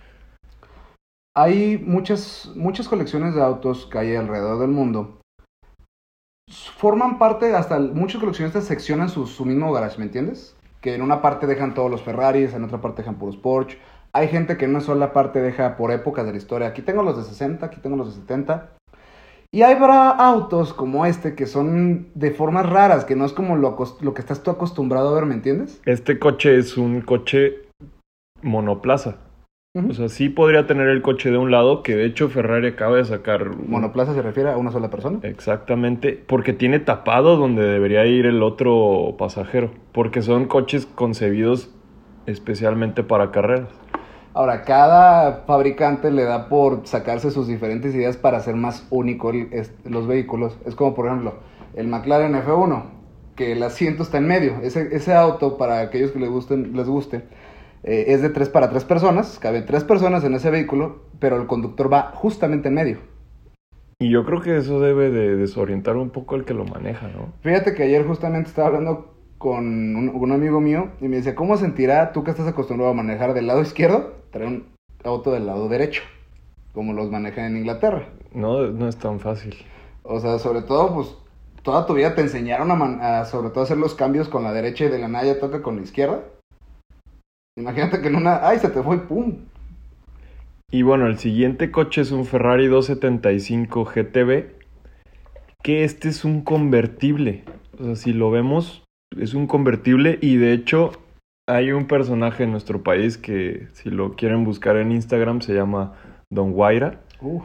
Hay 1.35 1.77
muchas, 1.77 2.51
muchas 2.55 2.87
colecciones 2.87 3.35
de 3.35 3.41
autos 3.41 3.85
que 3.85 3.97
hay 3.97 4.15
alrededor 4.15 4.59
del 4.59 4.71
mundo. 4.71 5.19
Forman 6.77 7.19
parte, 7.19 7.55
hasta 7.55 7.79
muchos 7.79 8.19
coleccionistas 8.19 8.65
seccionan 8.65 9.09
su, 9.09 9.27
su 9.27 9.45
mismo 9.45 9.71
garage, 9.71 9.97
¿me 9.99 10.05
entiendes? 10.05 10.55
Que 10.81 10.95
en 10.95 11.01
una 11.01 11.21
parte 11.21 11.45
dejan 11.45 11.73
todos 11.73 11.91
los 11.91 12.01
Ferraris, 12.01 12.53
en 12.53 12.63
otra 12.63 12.81
parte 12.81 13.03
dejan 13.03 13.19
puros 13.19 13.37
Porsche. 13.37 13.77
Hay 14.13 14.27
gente 14.29 14.57
que 14.57 14.65
en 14.65 14.71
una 14.71 14.79
sola 14.81 15.13
parte 15.13 15.39
deja 15.41 15.77
por 15.77 15.91
épocas 15.91 16.25
de 16.25 16.31
la 16.31 16.37
historia. 16.37 16.69
Aquí 16.69 16.81
tengo 16.81 17.03
los 17.03 17.15
de 17.17 17.23
60, 17.23 17.65
aquí 17.67 17.79
tengo 17.79 17.95
los 17.95 18.07
de 18.15 18.21
70. 18.21 18.71
Y 19.51 19.63
hay 19.63 19.73
habrá 19.73 20.11
autos 20.11 20.73
como 20.73 21.07
este 21.07 21.33
que 21.33 21.47
son 21.47 22.09
de 22.13 22.29
formas 22.31 22.69
raras, 22.69 23.03
que 23.03 23.15
no 23.15 23.25
es 23.25 23.33
como 23.33 23.55
lo, 23.55 23.75
lo 24.01 24.13
que 24.13 24.21
estás 24.21 24.43
tú 24.43 24.51
acostumbrado 24.51 25.09
a 25.09 25.15
ver, 25.15 25.25
¿me 25.25 25.33
entiendes? 25.33 25.81
Este 25.85 26.19
coche 26.19 26.57
es 26.57 26.77
un 26.77 27.01
coche 27.01 27.63
monoplaza. 28.43 29.17
O 29.75 29.93
sea, 29.93 30.09
sí 30.09 30.29
podría 30.29 30.67
tener 30.67 30.87
el 30.87 31.01
coche 31.01 31.31
de 31.31 31.37
un 31.37 31.51
lado, 31.51 31.83
que 31.83 31.95
de 31.95 32.05
hecho 32.05 32.29
Ferrari 32.29 32.67
acaba 32.67 32.97
de 32.97 33.05
sacar... 33.05 33.55
Monoplaza 33.55 34.13
se 34.13 34.21
refiere 34.21 34.51
a 34.51 34.57
una 34.57 34.71
sola 34.71 34.89
persona. 34.89 35.19
Exactamente, 35.23 36.21
porque 36.27 36.53
tiene 36.53 36.79
tapado 36.79 37.37
donde 37.37 37.63
debería 37.63 38.05
ir 38.05 38.25
el 38.25 38.43
otro 38.43 39.15
pasajero, 39.17 39.71
porque 39.91 40.21
son 40.21 40.45
coches 40.45 40.85
concebidos 40.85 41.73
especialmente 42.25 43.03
para 43.03 43.31
carreras. 43.31 43.69
Ahora, 44.33 44.63
cada 44.63 45.43
fabricante 45.47 46.11
le 46.11 46.23
da 46.23 46.49
por 46.49 46.85
sacarse 46.87 47.31
sus 47.31 47.47
diferentes 47.47 47.93
ideas 47.95 48.15
para 48.17 48.37
hacer 48.37 48.55
más 48.55 48.85
único 48.89 49.31
el- 49.31 49.49
es- 49.51 49.73
los 49.85 50.07
vehículos. 50.07 50.57
Es 50.65 50.75
como, 50.75 50.93
por 50.95 51.07
ejemplo, 51.07 51.33
el 51.75 51.87
McLaren 51.87 52.35
F1, 52.35 52.83
que 53.35 53.51
el 53.53 53.63
asiento 53.63 54.03
está 54.03 54.17
en 54.19 54.27
medio. 54.27 54.57
Ese, 54.61 54.95
ese 54.95 55.13
auto, 55.13 55.57
para 55.57 55.79
aquellos 55.81 56.11
que 56.11 56.19
les, 56.19 56.29
gusten, 56.29 56.73
les 56.75 56.87
guste, 56.87 57.23
eh, 57.83 58.05
es 58.09 58.21
de 58.21 58.29
tres 58.29 58.49
para 58.49 58.69
tres 58.69 58.83
personas. 58.85 59.39
Caben 59.39 59.65
tres 59.65 59.83
personas 59.83 60.23
en 60.23 60.35
ese 60.35 60.49
vehículo, 60.51 60.97
pero 61.19 61.37
el 61.41 61.47
conductor 61.47 61.91
va 61.91 62.11
justamente 62.13 62.67
en 62.67 62.73
medio. 62.75 62.97
Y 64.01 64.09
yo 64.09 64.25
creo 64.25 64.41
que 64.41 64.57
eso 64.57 64.79
debe 64.79 65.09
de 65.09 65.35
desorientar 65.35 65.97
un 65.97 66.09
poco 66.09 66.35
al 66.35 66.45
que 66.45 66.53
lo 66.53 66.65
maneja, 66.65 67.07
¿no? 67.09 67.33
Fíjate 67.41 67.73
que 67.73 67.83
ayer 67.83 68.05
justamente 68.05 68.49
estaba 68.49 68.67
hablando 68.67 69.13
con 69.37 69.65
un, 69.95 70.09
un 70.09 70.31
amigo 70.31 70.59
mío 70.61 70.89
y 71.01 71.07
me 71.07 71.17
decía, 71.17 71.35
¿cómo 71.35 71.57
sentirá 71.57 72.11
tú 72.13 72.23
que 72.23 72.31
estás 72.31 72.47
acostumbrado 72.47 72.91
a 72.91 72.95
manejar 72.95 73.33
del 73.33 73.47
lado 73.47 73.61
izquierdo, 73.61 74.18
traer 74.31 74.47
un 74.47 74.65
auto 75.03 75.31
del 75.31 75.45
lado 75.45 75.69
derecho, 75.69 76.01
como 76.73 76.93
los 76.93 77.09
manejan 77.09 77.45
en 77.45 77.57
Inglaterra? 77.57 78.09
No, 78.33 78.67
no 78.67 78.87
es 78.87 78.97
tan 78.97 79.19
fácil. 79.19 79.55
O 80.03 80.19
sea, 80.19 80.39
sobre 80.39 80.61
todo, 80.61 80.93
pues, 80.93 81.15
toda 81.63 81.85
tu 81.85 81.93
vida 81.93 82.15
te 82.15 82.21
enseñaron 82.21 82.71
a, 83.01 83.25
sobre 83.25 83.49
todo, 83.49 83.63
hacer 83.63 83.77
los 83.77 83.95
cambios 83.95 84.29
con 84.29 84.43
la 84.43 84.53
derecha 84.53 84.85
y 84.85 84.89
de 84.89 84.99
la 84.99 85.07
nada 85.07 85.25
ya 85.25 85.39
toca 85.39 85.61
con 85.61 85.77
la 85.77 85.83
izquierda. 85.83 86.23
Imagínate 87.57 88.01
que 88.01 88.07
en 88.07 88.15
una, 88.15 88.47
ay, 88.47 88.59
se 88.59 88.69
te 88.69 88.81
fue, 88.81 88.99
pum. 88.99 89.35
Y 90.71 90.83
bueno, 90.83 91.07
el 91.07 91.17
siguiente 91.17 91.71
coche 91.71 92.01
es 92.01 92.11
un 92.11 92.25
Ferrari 92.25 92.67
275 92.67 93.85
GTB, 93.85 94.45
que 95.63 95.83
este 95.83 96.09
es 96.09 96.23
un 96.23 96.41
convertible. 96.41 97.43
O 97.79 97.83
sea, 97.83 97.95
si 97.95 98.13
lo 98.13 98.29
vemos, 98.29 98.83
es 99.17 99.33
un 99.33 99.47
convertible 99.47 100.19
y 100.21 100.37
de 100.37 100.53
hecho 100.53 100.91
hay 101.49 101.71
un 101.71 101.85
personaje 101.85 102.43
en 102.43 102.51
nuestro 102.51 102.83
país 102.83 103.17
que 103.17 103.67
si 103.73 103.89
lo 103.89 104.13
quieren 104.15 104.43
buscar 104.45 104.77
en 104.77 104.91
Instagram 104.91 105.41
se 105.41 105.53
llama 105.53 105.93
Don 106.29 106.51
Guaira. 106.53 107.01
Uf. 107.21 107.43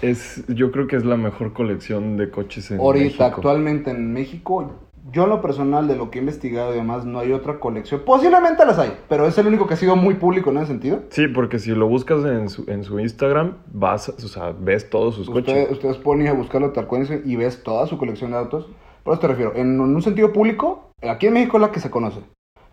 Es, 0.00 0.44
yo 0.48 0.72
creo 0.72 0.86
que 0.86 0.96
es 0.96 1.04
la 1.04 1.16
mejor 1.16 1.52
colección 1.52 2.16
de 2.16 2.30
coches 2.30 2.70
en 2.70 2.78
Ahorita, 2.80 3.04
México. 3.04 3.24
actualmente 3.24 3.90
en 3.90 4.12
México, 4.12 4.72
yo 5.12 5.24
en 5.24 5.30
lo 5.30 5.40
personal, 5.42 5.86
de 5.86 5.96
lo 5.96 6.10
que 6.10 6.18
he 6.18 6.22
investigado 6.22 6.72
y 6.72 6.76
demás, 6.76 7.04
no 7.04 7.20
hay 7.20 7.32
otra 7.32 7.60
colección. 7.60 8.02
Posiblemente 8.04 8.64
las 8.64 8.78
hay, 8.78 8.92
pero 9.08 9.26
es 9.26 9.36
el 9.38 9.46
único 9.46 9.66
que 9.66 9.74
ha 9.74 9.76
sido 9.76 9.94
muy 9.94 10.14
público 10.14 10.50
en 10.50 10.56
ese 10.58 10.66
sentido. 10.68 11.02
Sí, 11.10 11.28
porque 11.28 11.58
si 11.58 11.70
lo 11.72 11.86
buscas 11.88 12.24
en 12.24 12.48
su, 12.48 12.64
en 12.68 12.82
su 12.82 12.98
Instagram, 12.98 13.58
vas, 13.72 14.08
o 14.08 14.28
sea, 14.28 14.52
ves 14.58 14.88
todos 14.90 15.14
sus 15.14 15.28
Usted- 15.28 15.40
coches. 15.44 15.70
ustedes 15.70 15.96
ponen 15.98 16.28
a 16.28 16.32
buscarlo 16.32 16.70
tal 16.70 16.86
cual 16.86 17.06
y 17.24 17.36
ves 17.36 17.62
toda 17.62 17.86
su 17.86 17.96
colección 17.98 18.30
de 18.32 18.38
autos. 18.38 18.66
Por 19.04 19.12
eso 19.14 19.20
te 19.20 19.28
refiero, 19.28 19.52
en, 19.54 19.74
en 19.74 19.80
un 19.80 20.02
sentido 20.02 20.32
público, 20.32 20.90
aquí 21.02 21.26
en 21.26 21.34
México 21.34 21.58
es 21.58 21.60
la 21.62 21.70
que 21.72 21.80
se 21.80 21.90
conoce. 21.90 22.20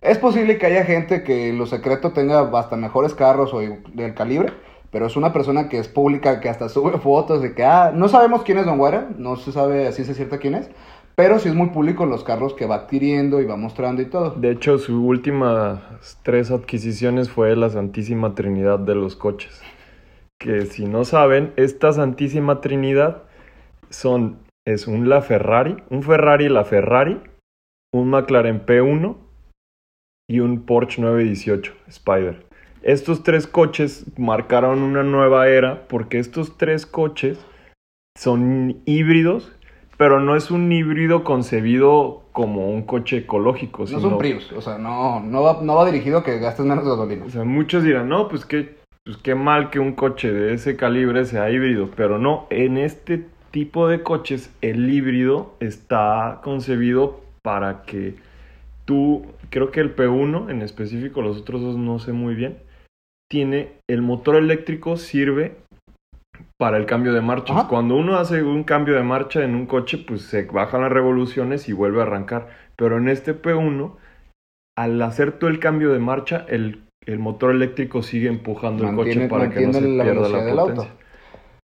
Es 0.02 0.16
posible 0.16 0.56
que 0.56 0.66
haya 0.66 0.84
gente 0.84 1.22
que 1.22 1.48
en 1.50 1.58
lo 1.58 1.66
secreto 1.66 2.12
tenga 2.12 2.40
hasta 2.58 2.76
mejores 2.76 3.14
carros 3.14 3.52
o 3.52 3.60
del 3.60 4.14
calibre, 4.14 4.52
pero 4.90 5.06
es 5.06 5.16
una 5.16 5.32
persona 5.32 5.68
que 5.68 5.78
es 5.78 5.88
pública, 5.88 6.40
que 6.40 6.48
hasta 6.48 6.68
sube 6.68 6.98
fotos 7.02 7.42
de 7.42 7.54
que, 7.54 7.64
ah, 7.64 7.92
no 7.94 8.08
sabemos 8.08 8.42
quién 8.42 8.58
es 8.58 8.66
Don 8.66 8.78
Guara, 8.78 9.10
no 9.18 9.36
se 9.36 9.52
sabe 9.52 9.86
así 9.86 10.04
se 10.04 10.14
cierta 10.14 10.38
quién 10.38 10.54
es, 10.54 10.70
pero 11.16 11.38
sí 11.38 11.50
es 11.50 11.54
muy 11.54 11.68
público 11.68 12.06
los 12.06 12.24
carros 12.24 12.54
que 12.54 12.64
va 12.64 12.76
adquiriendo 12.76 13.42
y 13.42 13.44
va 13.44 13.56
mostrando 13.56 14.00
y 14.00 14.06
todo. 14.06 14.30
De 14.30 14.52
hecho, 14.52 14.78
su 14.78 15.04
última 15.04 15.98
tres 16.22 16.50
adquisiciones 16.50 17.28
fue 17.28 17.54
la 17.54 17.68
Santísima 17.68 18.34
Trinidad 18.34 18.78
de 18.78 18.94
los 18.94 19.16
coches. 19.16 19.60
Que 20.38 20.64
si 20.64 20.86
no 20.86 21.04
saben, 21.04 21.52
esta 21.56 21.92
Santísima 21.92 22.62
Trinidad 22.62 23.24
son 23.90 24.38
es 24.64 24.86
un 24.86 25.10
La 25.10 25.20
Ferrari, 25.20 25.76
un 25.90 26.02
Ferrari 26.02 26.48
La 26.48 26.64
Ferrari, 26.64 27.20
un 27.92 28.08
McLaren 28.08 28.64
P1 28.64 29.29
y 30.30 30.38
un 30.38 30.60
Porsche 30.62 31.02
918 31.02 31.72
Spider. 31.88 32.46
Estos 32.82 33.24
tres 33.24 33.48
coches 33.48 34.06
marcaron 34.16 34.78
una 34.82 35.02
nueva 35.02 35.48
era 35.48 35.88
porque 35.88 36.20
estos 36.20 36.56
tres 36.56 36.86
coches 36.86 37.44
son 38.16 38.80
híbridos, 38.84 39.52
pero 39.98 40.20
no 40.20 40.36
es 40.36 40.52
un 40.52 40.70
híbrido 40.70 41.24
concebido 41.24 42.22
como 42.30 42.70
un 42.70 42.82
coche 42.82 43.18
ecológico. 43.18 43.82
No 43.82 43.86
sino- 43.88 44.00
son 44.00 44.18
Prius, 44.18 44.52
o 44.52 44.60
sea, 44.60 44.78
no, 44.78 45.18
no, 45.18 45.42
va, 45.42 45.58
no 45.62 45.74
va 45.74 45.84
dirigido 45.84 46.18
a 46.18 46.24
que 46.24 46.38
gastes 46.38 46.64
menos 46.64 46.84
gasolina. 46.84 47.24
o 47.24 47.30
sea, 47.30 47.42
muchos 47.42 47.82
dirán, 47.82 48.08
no, 48.08 48.28
pues 48.28 48.44
qué 48.44 48.78
pues 49.04 49.16
qué 49.16 49.34
mal 49.34 49.70
que 49.70 49.80
un 49.80 49.94
coche 49.94 50.30
de 50.30 50.54
ese 50.54 50.76
calibre 50.76 51.24
sea 51.24 51.50
híbrido, 51.50 51.90
pero 51.96 52.18
no, 52.18 52.46
en 52.50 52.78
este 52.78 53.26
tipo 53.50 53.88
de 53.88 54.02
coches 54.04 54.54
el 54.60 54.88
híbrido 54.92 55.54
está 55.58 56.40
concebido 56.44 57.20
para 57.42 57.82
que 57.82 58.14
tú, 58.90 59.24
creo 59.50 59.70
que 59.70 59.78
el 59.78 59.94
P1 59.94 60.50
en 60.50 60.62
específico, 60.62 61.22
los 61.22 61.38
otros 61.38 61.60
dos 61.60 61.76
no 61.76 62.00
sé 62.00 62.12
muy 62.12 62.34
bien, 62.34 62.58
tiene 63.30 63.74
el 63.88 64.02
motor 64.02 64.34
eléctrico 64.34 64.96
sirve 64.96 65.54
para 66.58 66.76
el 66.76 66.86
cambio 66.86 67.12
de 67.12 67.20
marchas. 67.20 67.56
Ajá. 67.56 67.68
Cuando 67.68 67.94
uno 67.94 68.16
hace 68.16 68.42
un 68.42 68.64
cambio 68.64 68.96
de 68.96 69.04
marcha 69.04 69.44
en 69.44 69.54
un 69.54 69.66
coche, 69.66 69.98
pues 69.98 70.22
se 70.22 70.42
bajan 70.42 70.80
las 70.80 70.90
revoluciones 70.90 71.68
y 71.68 71.72
vuelve 71.72 72.00
a 72.00 72.02
arrancar. 72.02 72.48
Pero 72.74 72.98
en 72.98 73.08
este 73.08 73.40
P1, 73.40 73.94
al 74.76 75.00
hacer 75.02 75.38
todo 75.38 75.48
el 75.48 75.60
cambio 75.60 75.92
de 75.92 76.00
marcha, 76.00 76.44
el, 76.48 76.82
el 77.06 77.20
motor 77.20 77.52
eléctrico 77.52 78.02
sigue 78.02 78.28
empujando 78.28 78.88
el 78.88 78.96
coche 78.96 79.28
para 79.28 79.50
que 79.50 79.68
no 79.68 79.72
se 79.72 79.82
la 79.82 80.02
pierda 80.02 80.28
la 80.28 80.44
del 80.44 80.58
auto. 80.58 80.88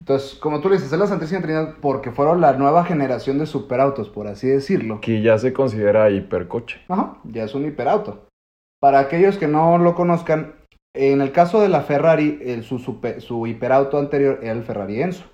Entonces, 0.08 0.39
como 0.39 0.62
tú 0.62 0.70
le 0.70 0.76
dices, 0.78 0.93
es 0.93 0.98
la 0.98 1.06
Santísima 1.06 1.41
Trinidad 1.41 1.76
porque 1.82 2.12
fueron 2.12 2.39
la 2.39 2.54
nueva 2.54 2.86
generación 2.86 3.39
de 3.39 3.46
superautos, 3.46 4.08
por 4.08 4.28
así 4.28 4.48
decirlo. 4.48 5.02
Que 5.02 5.22
ya 5.22 5.38
se 5.38 5.52
considera 5.52 6.10
hipercoche. 6.10 6.80
Ajá, 6.88 7.17
ya 7.26 7.43
es 7.43 7.54
un 7.54 7.65
hiperauto. 7.65 8.30
Para 8.80 9.00
aquellos 9.00 9.38
que 9.38 9.48
no 9.50 9.78
lo 9.78 9.96
conozcan, 9.96 10.56
en 10.96 11.20
el 11.20 11.34
caso 11.34 11.60
de 11.60 11.67
la 11.67 11.82
Ferrari, 11.82 12.39
el- 12.41 12.63
su, 12.63 12.80
super- 12.80 13.20
su 13.20 13.48
hiperauto 13.48 14.00
anterior 14.00 14.39
era 14.41 14.54
el 14.54 14.63
Ferrari 14.63 15.02
Enzo. 15.02 15.26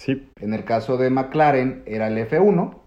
Sí, 0.00 0.30
En 0.36 0.54
el 0.54 0.64
caso 0.64 0.96
de 0.96 1.10
McLaren 1.10 1.82
era 1.84 2.06
el 2.06 2.16
F1. 2.18 2.84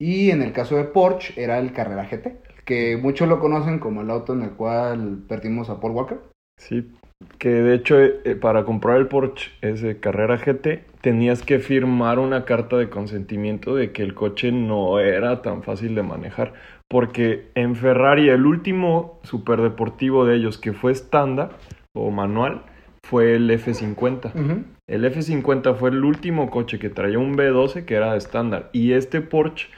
Y 0.00 0.30
en 0.30 0.42
el 0.42 0.52
caso 0.52 0.76
de 0.76 0.84
Porsche 0.84 1.42
era 1.42 1.58
el 1.58 1.72
Carrera 1.72 2.08
GT, 2.08 2.40
que 2.64 2.96
muchos 2.96 3.28
lo 3.28 3.40
conocen 3.40 3.80
como 3.80 4.02
el 4.02 4.10
auto 4.10 4.34
en 4.34 4.42
el 4.42 4.52
cual 4.52 5.24
perdimos 5.28 5.68
a 5.68 5.80
Paul 5.80 5.92
Walker. 5.94 6.20
Sí. 6.56 6.90
Que 7.38 7.50
de 7.50 7.74
hecho, 7.74 8.00
eh, 8.00 8.20
eh, 8.24 8.34
para 8.34 8.64
comprar 8.64 8.96
el 8.98 9.06
Porsche, 9.06 9.50
ese 9.60 10.00
Carrera 10.00 10.38
GT, 10.38 10.84
tenías 11.00 11.42
que 11.42 11.58
firmar 11.58 12.18
una 12.18 12.44
carta 12.44 12.76
de 12.76 12.88
consentimiento 12.88 13.74
de 13.74 13.92
que 13.92 14.02
el 14.02 14.14
coche 14.14 14.52
no 14.52 14.98
era 14.98 15.42
tan 15.42 15.62
fácil 15.62 15.94
de 15.94 16.02
manejar. 16.02 16.54
Porque 16.88 17.48
en 17.54 17.74
Ferrari, 17.76 18.28
el 18.28 18.44
último 18.44 19.20
superdeportivo 19.22 20.26
de 20.26 20.36
ellos 20.36 20.58
que 20.58 20.72
fue 20.72 20.92
estándar 20.92 21.50
o 21.94 22.10
manual 22.10 22.62
fue 23.02 23.34
el 23.34 23.50
F50. 23.50 24.64
El 24.86 25.04
F50 25.04 25.74
fue 25.76 25.90
el 25.90 26.04
último 26.04 26.50
coche 26.50 26.78
que 26.78 26.90
traía 26.90 27.18
un 27.18 27.34
V12 27.34 27.84
que 27.84 27.94
era 27.94 28.16
estándar. 28.16 28.68
Y 28.72 28.92
este 28.92 29.20
Porsche 29.20 29.68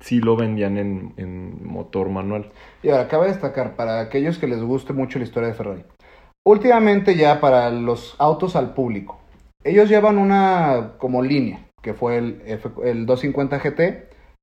sí 0.00 0.20
lo 0.20 0.36
vendían 0.36 0.78
en, 0.78 1.14
en 1.16 1.64
motor 1.64 2.08
manual. 2.08 2.50
Y 2.82 2.88
ahora, 2.88 3.08
cabe 3.08 3.28
destacar, 3.28 3.76
para 3.76 4.00
aquellos 4.00 4.38
que 4.38 4.46
les 4.46 4.60
guste 4.60 4.92
mucho 4.92 5.18
la 5.18 5.24
historia 5.24 5.48
de 5.48 5.54
Ferrari, 5.54 5.84
últimamente 6.46 7.16
ya 7.16 7.40
para 7.40 7.70
los 7.70 8.14
autos 8.18 8.56
al 8.56 8.74
público, 8.74 9.18
ellos 9.64 9.88
llevan 9.88 10.18
una 10.18 10.92
como 10.98 11.22
línea, 11.22 11.60
que 11.82 11.94
fue 11.94 12.18
el, 12.18 12.42
F, 12.46 12.68
el 12.84 13.06
250 13.06 13.58
GT, 13.58 13.80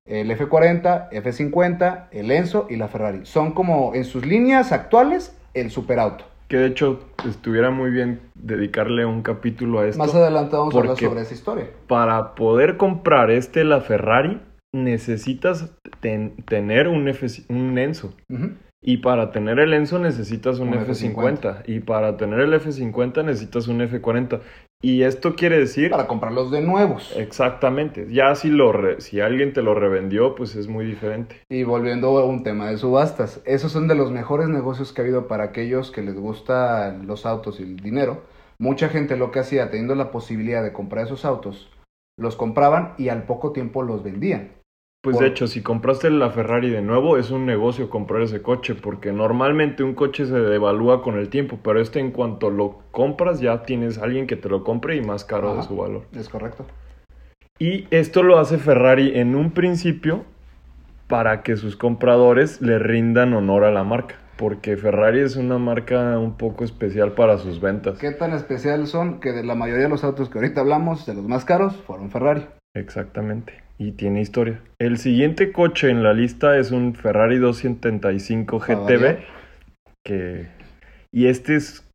el 0.06 0.30
F40, 0.30 1.10
F50, 1.10 2.06
el 2.10 2.30
Enzo 2.30 2.66
y 2.70 2.76
la 2.76 2.88
Ferrari. 2.88 3.20
Son 3.24 3.52
como 3.52 3.94
en 3.94 4.04
sus 4.04 4.24
líneas 4.26 4.72
actuales 4.72 5.36
el 5.54 5.70
superauto. 5.70 6.24
Que 6.48 6.56
de 6.56 6.66
hecho 6.66 6.98
estuviera 7.28 7.70
muy 7.70 7.90
bien 7.90 8.20
dedicarle 8.34 9.04
un 9.04 9.22
capítulo 9.22 9.80
a 9.80 9.86
esto. 9.86 10.02
Más 10.02 10.14
adelante 10.14 10.56
vamos 10.56 10.74
a 10.74 10.78
hablar 10.78 10.96
sobre 10.96 11.20
esa 11.20 11.34
historia. 11.34 11.66
Para 11.86 12.34
poder 12.34 12.76
comprar 12.76 13.30
este, 13.30 13.62
la 13.62 13.80
Ferrari, 13.82 14.40
necesitas 14.74 15.70
ten- 16.00 16.34
tener 16.46 16.88
un, 16.88 17.06
F, 17.08 17.26
un 17.50 17.78
Enzo. 17.78 18.14
Y 18.82 18.98
para 18.98 19.30
tener 19.30 19.58
el 19.58 19.74
Enzo 19.74 19.98
necesitas 19.98 20.58
un, 20.58 20.68
Un 20.68 20.86
F50. 20.86 21.64
Y 21.66 21.80
para 21.80 22.16
tener 22.16 22.40
el 22.40 22.54
F50 22.54 23.24
necesitas 23.24 23.68
un 23.68 23.80
F40. 23.80 24.40
Y 24.82 25.02
esto 25.02 25.34
quiere 25.34 25.58
decir... 25.58 25.90
Para 25.90 26.06
comprarlos 26.06 26.50
de 26.50 26.62
nuevos. 26.62 27.14
Exactamente. 27.14 28.06
Ya 28.10 28.34
si, 28.34 28.48
lo 28.48 28.72
re- 28.72 29.02
si 29.02 29.20
alguien 29.20 29.52
te 29.52 29.60
lo 29.60 29.74
revendió, 29.74 30.34
pues 30.34 30.56
es 30.56 30.68
muy 30.68 30.86
diferente. 30.86 31.36
Y 31.50 31.64
volviendo 31.64 32.16
a 32.18 32.24
un 32.24 32.42
tema 32.42 32.70
de 32.70 32.78
subastas, 32.78 33.42
esos 33.44 33.72
son 33.72 33.86
de 33.88 33.94
los 33.94 34.10
mejores 34.10 34.48
negocios 34.48 34.94
que 34.94 35.02
ha 35.02 35.04
habido 35.04 35.28
para 35.28 35.44
aquellos 35.44 35.90
que 35.90 36.00
les 36.02 36.14
gustan 36.18 37.06
los 37.06 37.26
autos 37.26 37.60
y 37.60 37.64
el 37.64 37.76
dinero. 37.76 38.22
Mucha 38.58 38.88
gente 38.88 39.16
lo 39.18 39.30
que 39.30 39.40
hacía, 39.40 39.70
teniendo 39.70 39.94
la 39.94 40.10
posibilidad 40.10 40.62
de 40.62 40.72
comprar 40.72 41.04
esos 41.04 41.26
autos, 41.26 41.70
los 42.18 42.36
compraban 42.36 42.94
y 42.96 43.10
al 43.10 43.24
poco 43.24 43.52
tiempo 43.52 43.82
los 43.82 44.02
vendían. 44.02 44.52
Pues 45.02 45.16
Por- 45.16 45.24
de 45.24 45.30
hecho, 45.30 45.46
si 45.46 45.62
compraste 45.62 46.10
la 46.10 46.28
Ferrari 46.30 46.68
de 46.68 46.82
nuevo, 46.82 47.16
es 47.16 47.30
un 47.30 47.46
negocio 47.46 47.88
comprar 47.88 48.20
ese 48.20 48.42
coche, 48.42 48.74
porque 48.74 49.12
normalmente 49.12 49.82
un 49.82 49.94
coche 49.94 50.26
se 50.26 50.38
devalúa 50.38 51.02
con 51.02 51.18
el 51.18 51.30
tiempo, 51.30 51.58
pero 51.62 51.80
este 51.80 52.00
en 52.00 52.10
cuanto 52.10 52.50
lo 52.50 52.80
compras 52.90 53.40
ya 53.40 53.62
tienes 53.62 53.96
a 53.98 54.04
alguien 54.04 54.26
que 54.26 54.36
te 54.36 54.50
lo 54.50 54.62
compre 54.62 54.96
y 54.96 55.00
más 55.00 55.24
caro 55.24 55.54
de 55.54 55.60
Ajá. 55.60 55.68
su 55.68 55.76
valor. 55.76 56.02
Es 56.14 56.28
correcto. 56.28 56.66
Y 57.58 57.86
esto 57.90 58.22
lo 58.22 58.38
hace 58.38 58.58
Ferrari 58.58 59.18
en 59.18 59.36
un 59.36 59.52
principio 59.52 60.24
para 61.08 61.42
que 61.42 61.56
sus 61.56 61.76
compradores 61.76 62.60
le 62.60 62.78
rindan 62.78 63.32
honor 63.32 63.64
a 63.64 63.70
la 63.70 63.84
marca, 63.84 64.16
porque 64.36 64.76
Ferrari 64.76 65.20
es 65.20 65.36
una 65.36 65.56
marca 65.56 66.18
un 66.18 66.36
poco 66.36 66.62
especial 66.62 67.12
para 67.12 67.38
sus 67.38 67.58
ventas. 67.60 67.98
¿Qué 67.98 68.10
tan 68.12 68.34
especial 68.34 68.86
son 68.86 69.18
que 69.18 69.32
de 69.32 69.44
la 69.44 69.54
mayoría 69.54 69.84
de 69.84 69.88
los 69.90 70.04
autos 70.04 70.28
que 70.28 70.38
ahorita 70.38 70.60
hablamos, 70.60 71.06
de 71.06 71.14
los 71.14 71.24
más 71.26 71.46
caros, 71.46 71.74
fueron 71.86 72.10
Ferrari? 72.10 72.44
Exactamente. 72.76 73.54
Y 73.80 73.92
tiene 73.92 74.20
historia. 74.20 74.60
El 74.78 74.98
siguiente 74.98 75.52
coche 75.52 75.88
en 75.88 76.02
la 76.02 76.12
lista 76.12 76.58
es 76.58 76.70
un 76.70 76.94
Ferrari 76.94 77.38
275 77.38 78.58
Para 78.58 78.74
GTB. 78.74 79.18
Que... 80.04 80.48
Y 81.10 81.28
este 81.28 81.56
es, 81.56 81.90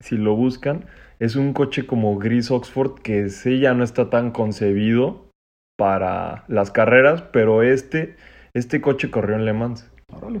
si 0.00 0.16
lo 0.16 0.34
buscan, 0.34 0.86
es 1.18 1.36
un 1.36 1.52
coche 1.52 1.86
como 1.86 2.18
gris 2.18 2.50
Oxford 2.50 3.00
que 3.02 3.26
ese 3.26 3.58
ya 3.58 3.74
no 3.74 3.84
está 3.84 4.08
tan 4.08 4.30
concebido 4.30 5.28
para 5.76 6.44
las 6.48 6.70
carreras, 6.70 7.20
pero 7.20 7.62
este, 7.62 8.16
este 8.54 8.80
coche 8.80 9.10
corrió 9.10 9.36
en 9.36 9.44
Le 9.44 9.52
Mans. 9.52 9.90
Órale. 10.10 10.40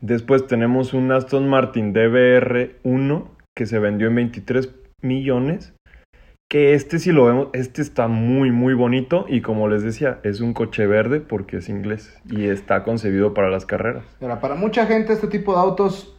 Después 0.00 0.48
tenemos 0.48 0.94
un 0.94 1.12
Aston 1.12 1.48
Martin 1.48 1.94
DBR1 1.94 3.28
que 3.56 3.66
se 3.66 3.78
vendió 3.78 4.08
en 4.08 4.16
23 4.16 4.74
millones. 5.02 5.74
Que 6.50 6.74
este 6.74 6.98
si 6.98 7.12
lo 7.12 7.26
vemos, 7.26 7.46
este 7.52 7.80
está 7.80 8.08
muy 8.08 8.50
muy 8.50 8.74
bonito 8.74 9.24
y 9.28 9.40
como 9.40 9.68
les 9.68 9.84
decía, 9.84 10.18
es 10.24 10.40
un 10.40 10.52
coche 10.52 10.84
verde 10.84 11.20
porque 11.20 11.58
es 11.58 11.68
inglés 11.68 12.12
y 12.28 12.46
está 12.48 12.82
concebido 12.82 13.34
para 13.34 13.50
las 13.50 13.66
carreras. 13.66 14.02
Ahora, 14.20 14.40
para 14.40 14.56
mucha 14.56 14.84
gente 14.86 15.12
este 15.12 15.28
tipo 15.28 15.52
de 15.52 15.60
autos, 15.60 16.12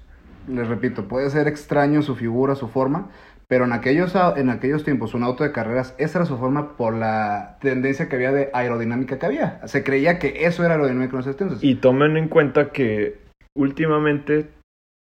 les 0.48 0.70
repito, 0.70 1.10
puede 1.10 1.30
ser 1.32 1.50
extraño 1.50 2.02
su 2.02 2.16
figura, 2.16 2.56
su 2.56 2.70
forma, 2.70 3.10
pero 3.50 3.66
en 3.66 3.74
aquellos, 3.74 4.16
en 4.38 4.50
aquellos 4.50 4.86
tiempos 4.86 5.14
un 5.14 5.24
auto 5.24 5.44
de 5.44 5.52
carreras, 5.52 5.96
esa 5.98 6.20
era 6.20 6.26
su 6.26 6.38
forma 6.38 6.78
por 6.78 6.96
la 6.96 7.58
tendencia 7.60 8.08
que 8.08 8.16
había 8.16 8.32
de 8.32 8.50
aerodinámica 8.54 9.20
que 9.20 9.26
había. 9.26 9.60
Se 9.68 9.84
creía 9.84 10.18
que 10.18 10.46
eso 10.46 10.64
era 10.64 10.76
aerodinámica 10.76 11.16
en 11.16 11.20
esos 11.20 11.34
entonces. 11.34 11.62
Y 11.62 11.76
tomen 11.76 12.16
en 12.16 12.30
cuenta 12.30 12.70
que 12.70 13.20
últimamente 13.54 14.50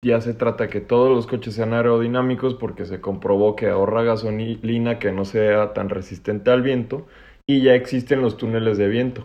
ya 0.04 0.20
se 0.20 0.34
trata 0.34 0.68
que 0.68 0.80
todos 0.80 1.10
los 1.10 1.26
coches 1.26 1.54
sean 1.54 1.72
aerodinámicos 1.72 2.54
porque 2.54 2.84
se 2.84 3.00
comprobó 3.00 3.56
que 3.56 3.68
ahorra 3.68 4.02
gasolina, 4.02 4.98
que 4.98 5.12
no 5.12 5.24
sea 5.24 5.72
tan 5.72 5.88
resistente 5.88 6.50
al 6.50 6.62
viento 6.62 7.06
y 7.46 7.62
ya 7.62 7.74
existen 7.74 8.20
los 8.22 8.36
túneles 8.36 8.78
de 8.78 8.88
viento. 8.88 9.24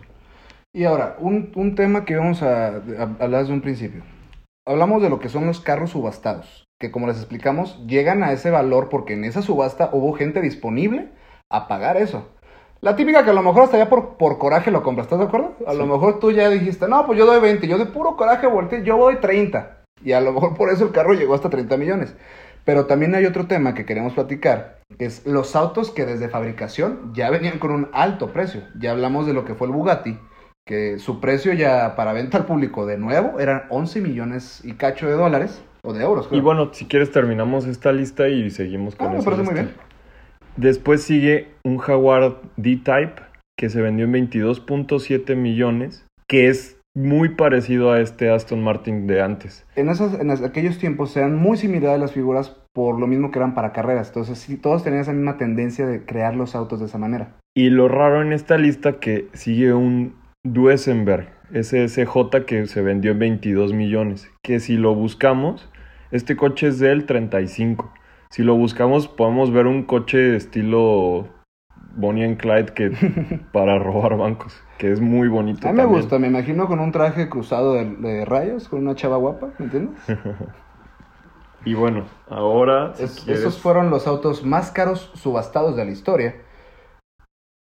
Y 0.72 0.84
ahora, 0.84 1.16
un, 1.18 1.52
un 1.54 1.74
tema 1.74 2.04
que 2.04 2.16
vamos 2.16 2.42
a, 2.42 2.68
a 2.68 3.02
hablar 3.18 3.42
desde 3.42 3.52
un 3.52 3.60
principio. 3.60 4.04
Hablamos 4.66 5.02
de 5.02 5.10
lo 5.10 5.20
que 5.20 5.28
son 5.28 5.46
los 5.46 5.60
carros 5.60 5.90
subastados, 5.90 6.64
que 6.78 6.90
como 6.90 7.06
les 7.06 7.16
explicamos, 7.16 7.84
llegan 7.86 8.22
a 8.22 8.32
ese 8.32 8.50
valor 8.50 8.88
porque 8.88 9.14
en 9.14 9.24
esa 9.24 9.42
subasta 9.42 9.90
hubo 9.92 10.12
gente 10.12 10.40
disponible 10.40 11.08
a 11.50 11.68
pagar 11.68 11.96
eso. 11.96 12.28
La 12.80 12.96
típica 12.96 13.24
que 13.24 13.30
a 13.30 13.34
lo 13.34 13.42
mejor 13.42 13.64
hasta 13.64 13.78
ya 13.78 13.88
por, 13.90 14.16
por 14.16 14.38
coraje 14.38 14.70
lo 14.70 14.82
compras, 14.82 15.06
¿estás 15.06 15.18
de 15.18 15.26
acuerdo? 15.26 15.54
A 15.66 15.74
lo 15.74 15.86
mejor 15.86 16.18
tú 16.18 16.30
ya 16.30 16.48
dijiste, 16.48 16.88
no, 16.88 17.04
pues 17.06 17.18
yo 17.18 17.26
doy 17.26 17.40
20, 17.40 17.68
yo 17.68 17.76
de 17.76 17.86
puro 17.86 18.16
coraje 18.16 18.46
volteé, 18.46 18.82
yo 18.84 18.96
doy 18.96 19.16
30. 19.16 19.79
Y 20.04 20.12
a 20.12 20.20
lo 20.20 20.32
mejor 20.32 20.56
por 20.56 20.70
eso 20.70 20.84
el 20.84 20.92
carro 20.92 21.14
llegó 21.14 21.34
hasta 21.34 21.50
30 21.50 21.76
millones. 21.76 22.14
Pero 22.64 22.86
también 22.86 23.14
hay 23.14 23.24
otro 23.26 23.46
tema 23.46 23.74
que 23.74 23.86
queremos 23.86 24.12
platicar, 24.12 24.80
que 24.98 25.06
es 25.06 25.26
los 25.26 25.56
autos 25.56 25.90
que 25.90 26.04
desde 26.04 26.28
fabricación 26.28 27.12
ya 27.14 27.30
venían 27.30 27.58
con 27.58 27.70
un 27.70 27.88
alto 27.92 28.32
precio. 28.32 28.62
Ya 28.78 28.90
hablamos 28.92 29.26
de 29.26 29.32
lo 29.32 29.44
que 29.44 29.54
fue 29.54 29.66
el 29.66 29.72
Bugatti, 29.72 30.18
que 30.66 30.98
su 30.98 31.20
precio 31.20 31.52
ya 31.54 31.96
para 31.96 32.12
venta 32.12 32.36
al 32.38 32.44
público 32.46 32.86
de 32.86 32.98
nuevo 32.98 33.40
eran 33.40 33.62
11 33.70 34.00
millones 34.02 34.60
y 34.64 34.74
cacho 34.74 35.06
de 35.06 35.14
dólares, 35.14 35.62
o 35.82 35.94
de 35.94 36.02
euros. 36.04 36.28
Y 36.30 36.40
bueno, 36.40 36.72
si 36.74 36.84
quieres 36.84 37.10
terminamos 37.10 37.66
esta 37.66 37.92
lista 37.92 38.28
y 38.28 38.50
seguimos 38.50 38.94
con 38.94 39.08
Ah, 39.08 39.10
me 39.12 39.22
parece 39.22 39.42
muy 39.42 39.54
lista. 39.54 39.62
bien. 39.62 39.74
Después 40.56 41.02
sigue 41.02 41.48
un 41.64 41.78
Jaguar 41.78 42.36
D-Type 42.56 43.22
que 43.58 43.70
se 43.70 43.80
vendió 43.80 44.04
en 44.04 44.12
22.7 44.12 45.34
millones, 45.36 46.04
que 46.28 46.48
es 46.48 46.78
muy 47.00 47.30
parecido 47.30 47.92
a 47.92 48.00
este 48.00 48.30
Aston 48.30 48.62
Martin 48.62 49.06
de 49.06 49.22
antes. 49.22 49.66
En, 49.76 49.88
esos, 49.88 50.14
en 50.18 50.30
aquellos 50.30 50.78
tiempos 50.78 51.16
eran 51.16 51.36
muy 51.36 51.56
similares 51.56 52.00
las 52.00 52.12
figuras 52.12 52.56
por 52.72 52.98
lo 52.98 53.06
mismo 53.06 53.30
que 53.30 53.38
eran 53.38 53.54
para 53.54 53.72
carreras. 53.72 54.08
Entonces, 54.08 54.38
sí, 54.38 54.56
todos 54.56 54.84
tenían 54.84 55.02
esa 55.02 55.12
misma 55.12 55.36
tendencia 55.36 55.86
de 55.86 56.04
crear 56.04 56.36
los 56.36 56.54
autos 56.54 56.80
de 56.80 56.86
esa 56.86 56.98
manera. 56.98 57.36
Y 57.54 57.70
lo 57.70 57.88
raro 57.88 58.22
en 58.22 58.32
esta 58.32 58.58
lista 58.58 59.00
que 59.00 59.28
sigue 59.32 59.74
un 59.74 60.14
Duesenberg 60.44 61.28
SSJ 61.52 62.44
que 62.46 62.66
se 62.66 62.82
vendió 62.82 63.12
en 63.12 63.18
22 63.18 63.72
millones, 63.72 64.30
que 64.42 64.60
si 64.60 64.76
lo 64.76 64.94
buscamos 64.94 65.68
Este 66.12 66.36
coche 66.36 66.68
es 66.68 66.78
del 66.78 67.06
35. 67.06 67.92
Si 68.30 68.42
lo 68.42 68.56
buscamos, 68.56 69.08
podemos 69.08 69.52
ver 69.52 69.66
un 69.66 69.82
coche 69.82 70.36
estilo 70.36 71.28
Bonnie 71.96 72.24
and 72.24 72.36
Clyde 72.38 72.72
que 72.74 72.90
para 73.52 73.78
robar 73.78 74.16
bancos, 74.16 74.54
que 74.78 74.90
es 74.92 75.00
muy 75.00 75.28
bonito. 75.28 75.68
A 75.68 75.72
mí 75.72 75.76
me 75.78 75.84
gusta, 75.84 76.18
me 76.18 76.28
imagino 76.28 76.66
con 76.66 76.80
un 76.80 76.92
traje 76.92 77.28
cruzado 77.28 77.74
de, 77.74 77.84
de 77.84 78.24
rayos, 78.24 78.68
con 78.68 78.80
una 78.80 78.94
chava 78.94 79.16
guapa, 79.16 79.50
¿me 79.58 79.64
entiendes? 79.66 79.98
Y 81.62 81.74
bueno, 81.74 82.06
ahora 82.30 82.94
si 82.94 83.02
Es- 83.04 83.20
quieres- 83.20 83.40
Esos 83.42 83.58
fueron 83.58 83.90
los 83.90 84.06
autos 84.06 84.44
más 84.46 84.70
caros 84.70 85.10
subastados 85.14 85.76
de 85.76 85.84
la 85.84 85.90
historia. 85.90 86.36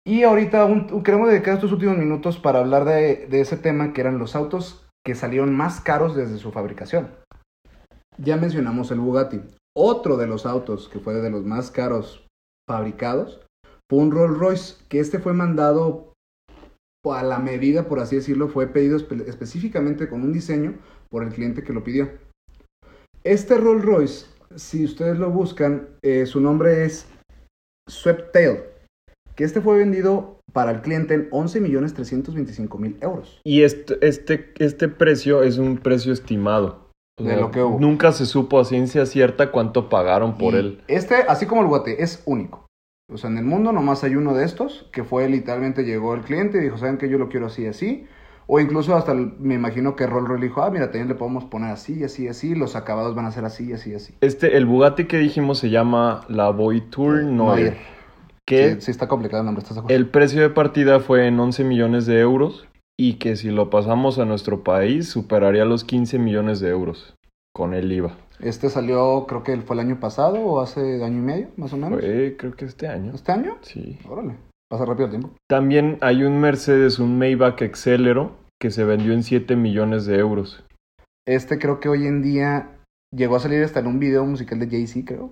Y 0.05 0.21
ahorita 0.21 0.65
un- 0.65 1.01
queremos 1.03 1.29
dedicar 1.29 1.55
estos 1.55 1.71
últimos 1.71 1.97
minutos 1.97 2.37
para 2.37 2.59
hablar 2.59 2.85
de, 2.85 3.25
de 3.25 3.41
ese 3.41 3.57
tema 3.57 3.91
que 3.91 4.01
eran 4.01 4.19
los 4.19 4.35
autos 4.35 4.87
que 5.03 5.15
salieron 5.15 5.55
más 5.55 5.81
caros 5.81 6.15
desde 6.15 6.37
su 6.37 6.51
fabricación. 6.51 7.09
Ya 8.19 8.37
mencionamos 8.37 8.91
el 8.91 8.99
Bugatti. 8.99 9.41
Otro 9.75 10.15
de 10.17 10.27
los 10.27 10.45
autos 10.45 10.87
que 10.87 10.99
fue 10.99 11.15
de 11.15 11.31
los 11.31 11.43
más 11.43 11.71
caros 11.71 12.27
fabricados 12.69 13.41
fue 13.91 13.99
un 13.99 14.11
Rolls 14.11 14.37
Royce, 14.37 14.75
que 14.87 15.01
este 15.01 15.19
fue 15.19 15.33
mandado 15.33 16.13
a 17.05 17.23
la 17.23 17.39
medida, 17.39 17.89
por 17.89 17.99
así 17.99 18.15
decirlo, 18.15 18.47
fue 18.47 18.67
pedido 18.67 18.97
espe- 18.97 19.27
específicamente 19.27 20.07
con 20.07 20.21
un 20.21 20.31
diseño 20.31 20.75
por 21.09 21.23
el 21.23 21.33
cliente 21.33 21.61
que 21.61 21.73
lo 21.73 21.83
pidió. 21.83 22.09
Este 23.25 23.57
Rolls 23.57 23.83
Royce, 23.83 24.25
si 24.55 24.85
ustedes 24.85 25.19
lo 25.19 25.29
buscan, 25.29 25.89
eh, 26.03 26.25
su 26.25 26.39
nombre 26.39 26.85
es 26.85 27.05
Sweptail, 27.89 28.59
que 29.35 29.43
este 29.43 29.59
fue 29.59 29.77
vendido 29.77 30.39
para 30.53 30.71
el 30.71 30.79
cliente 30.81 31.13
en 31.15 31.29
11.325.000 31.31 32.97
euros. 33.03 33.41
Y 33.43 33.63
este, 33.63 33.97
este, 34.07 34.53
este 34.59 34.87
precio 34.87 35.43
es 35.43 35.57
un 35.57 35.77
precio 35.79 36.13
estimado. 36.13 36.87
O 37.19 37.23
De 37.25 37.35
lo 37.35 37.51
que 37.51 37.61
hubo. 37.61 37.77
Nunca 37.77 38.13
se 38.13 38.25
supo 38.25 38.57
a 38.57 38.63
ciencia 38.63 39.05
cierta 39.05 39.51
cuánto 39.51 39.89
pagaron 39.89 40.37
por 40.37 40.53
Y 40.53 40.57
él. 40.57 40.81
Este, 40.87 41.15
así 41.27 41.45
como 41.45 41.61
el 41.61 41.67
Guate, 41.67 42.01
es 42.01 42.23
único. 42.25 42.67
O 43.11 43.17
sea, 43.17 43.29
en 43.29 43.37
el 43.37 43.45
mundo 43.45 43.71
nomás 43.71 44.03
hay 44.03 44.15
uno 44.15 44.33
de 44.33 44.45
estos, 44.45 44.87
que 44.91 45.03
fue 45.03 45.27
literalmente 45.27 45.83
llegó 45.83 46.13
el 46.13 46.21
cliente 46.21 46.57
y 46.57 46.61
dijo, 46.61 46.77
¿saben 46.77 46.97
que 46.97 47.09
Yo 47.09 47.17
lo 47.17 47.29
quiero 47.29 47.47
así, 47.47 47.67
así. 47.67 48.07
O 48.47 48.59
incluso 48.59 48.95
hasta 48.95 49.13
me 49.13 49.55
imagino 49.55 49.95
que 49.95 50.07
Rolls 50.07 50.27
Royce 50.27 50.45
dijo, 50.45 50.61
ah, 50.61 50.69
mira, 50.71 50.85
también 50.85 51.07
le 51.07 51.15
podemos 51.15 51.45
poner 51.45 51.71
así, 51.71 52.03
así, 52.03 52.27
así. 52.27 52.55
Los 52.55 52.75
acabados 52.75 53.15
van 53.15 53.25
a 53.25 53.31
ser 53.31 53.45
así, 53.45 53.71
así, 53.71 53.93
así. 53.93 54.13
Este, 54.21 54.57
el 54.57 54.65
Bugatti 54.65 55.05
que 55.05 55.17
dijimos 55.17 55.59
se 55.59 55.69
llama 55.69 56.21
la 56.27 56.49
Voiture 56.49 57.23
Noir. 57.23 57.31
Noir. 57.33 57.77
Que 58.45 58.75
Sí, 58.75 58.81
sí 58.81 58.91
está 58.91 59.07
complicado 59.07 59.41
el 59.41 59.45
nombre, 59.45 59.63
el 59.87 60.07
precio 60.07 60.41
de 60.41 60.49
partida 60.49 60.99
fue 60.99 61.27
en 61.27 61.39
11 61.39 61.63
millones 61.63 62.05
de 62.05 62.19
euros. 62.19 62.67
Y 62.99 63.15
que 63.15 63.35
si 63.35 63.49
lo 63.49 63.69
pasamos 63.69 64.19
a 64.19 64.25
nuestro 64.25 64.63
país 64.63 65.09
superaría 65.09 65.65
los 65.65 65.83
15 65.83 66.19
millones 66.19 66.59
de 66.59 66.69
euros. 66.69 67.15
Con 67.53 67.73
el 67.73 67.91
IVA. 67.91 68.15
Este 68.41 68.69
salió, 68.69 69.25
creo 69.27 69.43
que 69.43 69.55
fue 69.57 69.75
el 69.75 69.81
año 69.81 69.99
pasado 69.99 70.39
o 70.39 70.61
hace 70.61 71.03
año 71.03 71.17
y 71.17 71.21
medio, 71.21 71.47
más 71.57 71.73
o 71.73 71.77
menos. 71.77 71.99
Fue 71.99 72.35
creo 72.37 72.53
que 72.53 72.65
este 72.65 72.87
año. 72.87 73.11
¿Este 73.13 73.31
año? 73.31 73.57
Sí. 73.61 73.99
Órale, 74.09 74.35
pasa 74.69 74.85
rápido 74.85 75.05
el 75.05 75.11
tiempo. 75.11 75.29
También 75.47 75.97
hay 76.01 76.23
un 76.23 76.39
Mercedes, 76.39 76.97
un 76.97 77.19
Maybach 77.19 77.61
Excelero, 77.61 78.31
que 78.59 78.71
se 78.71 78.83
vendió 78.83 79.13
en 79.13 79.23
7 79.23 79.55
millones 79.55 80.05
de 80.05 80.17
euros. 80.17 80.63
Este 81.27 81.59
creo 81.59 81.79
que 81.79 81.89
hoy 81.89 82.07
en 82.07 82.23
día 82.23 82.79
llegó 83.15 83.35
a 83.35 83.39
salir 83.39 83.63
hasta 83.63 83.79
en 83.79 83.87
un 83.87 83.99
video 83.99 84.25
musical 84.25 84.59
de 84.59 84.67
Jay-Z, 84.67 85.05
creo. 85.05 85.31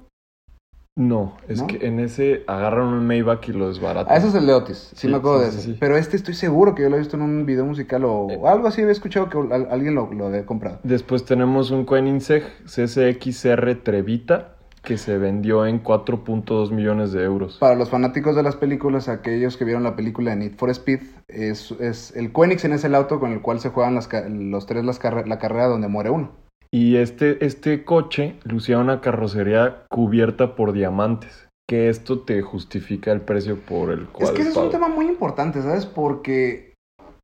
No, 0.99 1.37
es 1.47 1.61
¿No? 1.61 1.67
que 1.67 1.87
en 1.87 2.01
ese 2.01 2.43
agarran 2.45 2.87
un 2.87 3.07
Maybach 3.07 3.47
y 3.47 3.53
lo 3.53 3.69
desbaratan. 3.69 4.13
Ah, 4.13 4.17
ese 4.17 4.27
es 4.27 4.35
el 4.35 4.45
de 4.45 4.53
Otis, 4.53 4.77
sí, 4.77 4.95
Sí, 4.97 5.07
me 5.07 5.15
acuerdo 5.15 5.49
sí, 5.49 5.55
de 5.55 5.61
sí. 5.63 5.77
Pero 5.79 5.95
este 5.95 6.17
estoy 6.17 6.33
seguro 6.33 6.75
que 6.75 6.81
yo 6.83 6.89
lo 6.89 6.97
he 6.97 6.99
visto 6.99 7.15
en 7.15 7.23
un 7.23 7.45
video 7.45 7.63
musical 7.63 8.03
o 8.03 8.27
Eh. 8.29 8.39
algo 8.45 8.67
así, 8.67 8.81
había 8.81 8.91
escuchado 8.91 9.29
que 9.29 9.37
al- 9.37 9.67
alguien 9.71 9.95
lo, 9.95 10.11
lo 10.13 10.27
había 10.27 10.45
comprado. 10.45 10.79
Después 10.83 11.23
tenemos 11.23 11.71
un 11.71 11.85
Koenigsegg 11.85 12.43
CSXR 12.65 13.75
Trevita 13.81 14.55
que 14.83 14.97
se 14.97 15.17
vendió 15.17 15.65
en 15.65 15.79
4.2 15.83 16.71
millones 16.71 17.11
de 17.13 17.23
euros. 17.23 17.57
Para 17.59 17.75
los 17.75 17.89
fanáticos 17.89 18.35
de 18.35 18.43
las 18.43 18.55
películas, 18.57 19.07
aquellos 19.07 19.55
que 19.55 19.63
vieron 19.65 19.83
la 19.83 19.95
película 19.95 20.31
de 20.31 20.37
Need 20.37 20.55
for 20.57 20.69
Speed, 20.69 20.99
es, 21.29 21.71
es 21.79 22.13
el 22.15 22.31
Koenigsegg 22.33 22.71
es 22.73 22.83
el 22.83 22.95
auto 22.95 23.19
con 23.21 23.31
el 23.31 23.41
cual 23.41 23.59
se 23.61 23.69
juegan 23.69 23.95
las 23.95 24.09
los 24.29 24.65
tres 24.65 24.83
las 24.83 24.99
carre- 24.99 25.25
la 25.27 25.37
carrera 25.39 25.67
donde 25.67 25.87
muere 25.87 26.09
uno. 26.09 26.31
Y 26.71 26.97
este, 26.97 27.43
este 27.45 27.83
coche 27.83 28.35
lucía 28.43 28.77
una 28.77 29.01
carrocería 29.01 29.85
cubierta 29.89 30.55
por 30.55 30.71
diamantes. 30.71 31.47
Que 31.67 31.89
esto 31.89 32.21
te 32.21 32.41
justifica 32.41 33.11
el 33.11 33.21
precio 33.21 33.59
por 33.59 33.91
el 33.91 34.07
cual 34.07 34.29
Es 34.29 34.31
que 34.31 34.41
ese 34.41 34.51
es 34.51 34.57
un 34.57 34.71
tema 34.71 34.87
muy 34.87 35.05
importante, 35.05 35.61
¿sabes? 35.61 35.85
Porque 35.85 36.73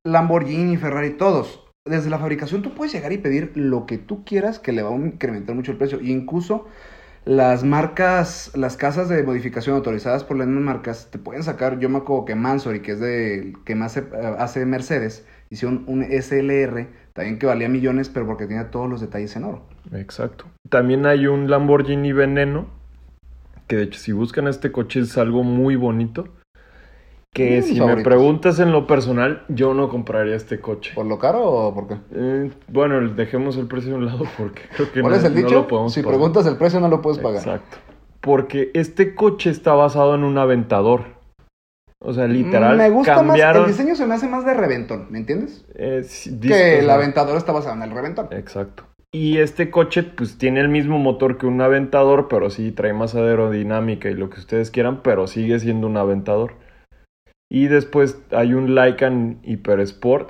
Lamborghini, 0.06 0.78
Ferrari, 0.78 1.18
todos, 1.18 1.64
desde 1.88 2.12
la 2.12 2.20
fabricación 2.20 2.62
tú 2.62 2.74
puedes 2.74 2.94
llegar 2.94 3.12
y 3.12 3.18
pedir 3.18 3.52
lo 3.56 3.86
que 3.86 3.98
tú 3.98 4.24
quieras 4.24 4.60
que 4.60 4.72
le 4.72 4.84
va 4.84 4.90
a 4.90 4.96
incrementar 4.96 5.56
mucho 5.56 5.72
el 5.72 5.78
precio. 5.78 6.00
E 6.00 6.10
incluso 6.10 6.68
las 7.26 7.64
marcas, 7.64 8.52
las 8.54 8.78
casas 8.78 9.10
de 9.10 9.24
modificación 9.24 9.76
autorizadas 9.76 10.24
por 10.24 10.38
las 10.38 10.46
mismas 10.48 10.76
marcas, 10.76 11.10
te 11.10 11.18
pueden 11.18 11.42
sacar, 11.42 11.80
yo 11.80 11.90
me 11.90 11.98
acuerdo 11.98 12.26
que 12.26 12.36
Mansory, 12.36 12.82
que 12.82 12.92
es 12.92 13.00
de 13.00 13.54
que 13.66 13.74
más 13.74 13.98
hace, 13.98 14.08
hace 14.38 14.66
Mercedes, 14.68 15.26
hicieron 15.50 15.84
un 15.88 16.04
SLR, 16.04 16.88
también 17.16 17.40
que 17.40 17.46
valía 17.46 17.70
millones, 17.70 18.10
pero 18.10 18.28
porque 18.28 18.46
tenía 18.46 18.70
todos 18.72 18.90
los 18.90 19.00
detalles 19.00 19.34
en 19.38 19.46
oro. 19.46 19.62
Exacto. 19.94 20.44
También 20.70 21.06
hay 21.06 21.28
un 21.28 21.50
Lamborghini 21.50 22.12
Veneno, 22.12 22.66
que 23.68 23.78
de 23.78 23.84
hecho 23.84 24.00
si 24.00 24.12
buscan 24.12 24.50
este 24.50 24.74
coche 24.74 25.00
es 25.00 25.18
algo 25.18 25.42
muy 25.42 25.78
bonito. 25.78 26.28
Que 27.34 27.62
si 27.62 27.80
me 27.80 27.98
preguntas 28.04 28.60
en 28.60 28.72
lo 28.74 28.86
personal, 28.86 29.44
yo 29.48 29.74
no 29.74 29.88
compraría 29.90 30.36
este 30.36 30.60
coche. 30.60 30.92
¿Por 30.94 31.06
lo 31.06 31.18
caro 31.18 31.44
o 31.44 31.74
por 31.74 31.88
qué? 31.88 31.98
Eh, 32.14 32.52
bueno, 32.68 33.00
dejemos 33.14 33.58
el 33.58 33.68
precio 33.68 33.92
de 33.92 33.98
un 33.98 34.06
lado 34.06 34.26
porque 34.38 34.64
creo 34.76 34.92
que 34.92 35.02
¿Cuál 35.02 35.14
no, 35.14 35.18
es 35.20 35.24
el 35.24 35.34
no 35.36 35.40
dicho? 35.40 35.56
lo 35.56 35.68
podemos 35.68 35.94
si 35.94 36.02
pagar. 36.02 36.18
preguntas 36.18 36.46
el 36.48 36.58
precio 36.58 36.80
no 36.82 36.90
lo 36.90 37.02
puedes 37.02 37.20
pagar. 37.20 37.40
Exacto. 37.40 37.78
Porque 38.20 38.72
este 38.74 39.16
coche 39.16 39.50
está 39.52 39.74
basado 39.74 40.16
en 40.16 40.24
un 40.26 40.38
aventador. 40.38 41.15
O 42.08 42.14
sea, 42.14 42.28
literal, 42.28 42.78
Me 42.78 42.90
gusta 42.92 43.16
cambiaron... 43.16 43.64
más, 43.64 43.72
el 43.72 43.76
diseño 43.76 43.96
se 43.96 44.06
me 44.06 44.14
hace 44.14 44.28
más 44.28 44.46
de 44.46 44.54
reventón, 44.54 45.08
¿me 45.10 45.18
entiendes? 45.18 45.66
eh, 45.74 46.04
sí, 46.04 46.40
Que 46.40 46.80
el 46.80 46.90
aventador 46.90 47.36
está 47.38 47.52
basado 47.52 47.76
en 47.76 47.82
el 47.82 47.92
reventón. 47.92 48.28
Exacto. 48.32 48.84
Y 49.12 49.38
este 49.40 49.72
coche, 49.72 50.04
pues 50.04 50.38
tiene 50.38 50.60
el 50.60 50.70
mismo 50.70 51.00
motor 51.00 51.38
que 51.38 51.48
un 51.48 51.62
aventador, 51.62 52.28
pero 52.28 52.50
sí 52.50 52.72
trae 52.72 52.94
más 52.94 53.16
aerodinámica 53.16 54.10
y 54.10 54.14
lo 54.14 54.30
que 54.30 54.40
ustedes 54.40 54.72
quieran, 54.72 55.02
pero 55.02 55.26
sigue 55.26 55.58
siendo 55.60 55.88
un 55.88 55.98
aventador. 55.98 56.54
Y 57.50 57.68
después 57.68 58.22
hay 58.32 58.54
un 58.54 58.76
Lycan 58.76 59.40
Hyper 59.44 59.80
Sport. 59.80 60.30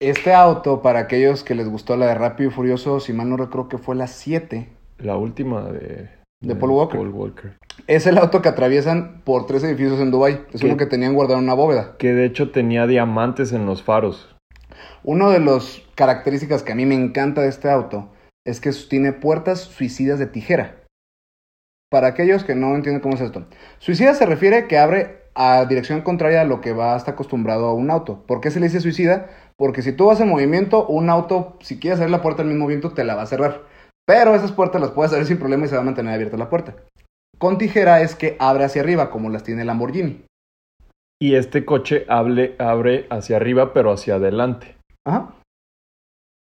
Este 0.00 0.34
auto, 0.34 0.82
para 0.82 1.00
aquellos 1.00 1.44
que 1.44 1.54
les 1.54 1.68
gustó 1.68 1.96
la 1.96 2.06
de 2.06 2.14
Rápido 2.14 2.50
y 2.50 2.52
Furioso, 2.52 3.00
si 3.00 3.12
mal 3.12 3.28
no 3.28 3.36
recuerdo 3.36 3.68
que 3.68 3.78
fue 3.78 3.94
la 3.94 4.06
7, 4.06 4.68
La 4.98 5.16
última 5.16 5.62
de... 5.70 6.08
De 6.40 6.54
Paul 6.54 6.72
Walker. 6.72 6.98
Paul 6.98 7.10
Walker. 7.10 7.56
es 7.86 8.06
el 8.06 8.18
auto 8.18 8.42
que 8.42 8.48
atraviesan 8.48 9.22
por 9.24 9.46
tres 9.46 9.64
edificios 9.64 10.00
en 10.00 10.10
Dubai. 10.10 10.44
Es 10.52 10.60
¿Qué? 10.60 10.66
uno 10.66 10.76
que 10.76 10.86
tenían 10.86 11.14
guardado 11.14 11.38
en 11.38 11.44
una 11.44 11.54
bóveda. 11.54 11.96
Que 11.98 12.12
de 12.12 12.26
hecho 12.26 12.50
tenía 12.50 12.86
diamantes 12.86 13.52
en 13.52 13.64
los 13.64 13.82
faros. 13.82 14.36
Una 15.02 15.30
de 15.30 15.40
las 15.40 15.82
características 15.94 16.62
que 16.62 16.72
a 16.72 16.74
mí 16.74 16.84
me 16.84 16.94
encanta 16.94 17.40
de 17.40 17.48
este 17.48 17.70
auto 17.70 18.10
es 18.44 18.60
que 18.60 18.70
tiene 18.88 19.12
puertas 19.12 19.60
suicidas 19.60 20.18
de 20.18 20.26
tijera. 20.26 20.82
Para 21.90 22.08
aquellos 22.08 22.44
que 22.44 22.54
no 22.54 22.74
entienden 22.74 23.00
cómo 23.00 23.14
es 23.14 23.20
esto. 23.20 23.46
Suicida 23.78 24.14
se 24.14 24.26
refiere 24.26 24.66
que 24.66 24.78
abre 24.78 25.22
a 25.34 25.64
dirección 25.66 26.02
contraria 26.02 26.42
a 26.42 26.44
lo 26.44 26.60
que 26.60 26.72
va 26.72 26.94
a 26.94 26.96
estar 26.96 27.14
acostumbrado 27.14 27.66
a 27.66 27.74
un 27.74 27.90
auto. 27.90 28.24
¿Por 28.26 28.40
qué 28.40 28.50
se 28.50 28.60
le 28.60 28.66
dice 28.66 28.80
suicida? 28.80 29.30
Porque 29.56 29.82
si 29.82 29.92
tú 29.92 30.06
vas 30.06 30.20
en 30.20 30.28
movimiento, 30.28 30.86
un 30.86 31.08
auto, 31.08 31.56
si 31.60 31.78
quieres 31.78 31.98
abrir 32.00 32.10
la 32.10 32.22
puerta 32.22 32.42
al 32.42 32.48
mismo 32.48 32.66
viento, 32.66 32.92
te 32.92 33.04
la 33.04 33.14
va 33.14 33.22
a 33.22 33.26
cerrar. 33.26 33.62
Pero 34.06 34.34
esas 34.34 34.52
puertas 34.52 34.80
las 34.80 34.90
puedes 34.92 35.12
abrir 35.12 35.26
sin 35.26 35.38
problema 35.38 35.64
y 35.64 35.68
se 35.68 35.74
va 35.74 35.82
a 35.82 35.84
mantener 35.84 36.14
abierta 36.14 36.36
la 36.36 36.48
puerta. 36.48 36.76
Con 37.38 37.58
tijera 37.58 38.00
es 38.00 38.14
que 38.14 38.36
abre 38.38 38.64
hacia 38.64 38.82
arriba, 38.82 39.10
como 39.10 39.28
las 39.30 39.42
tiene 39.42 39.62
el 39.62 39.66
Lamborghini. 39.66 40.24
Y 41.20 41.34
este 41.34 41.64
coche 41.64 42.06
hable- 42.08 42.54
abre 42.58 43.06
hacia 43.10 43.36
arriba, 43.36 43.72
pero 43.72 43.90
hacia 43.90 44.16
adelante. 44.16 44.76
Ajá. 45.06 45.34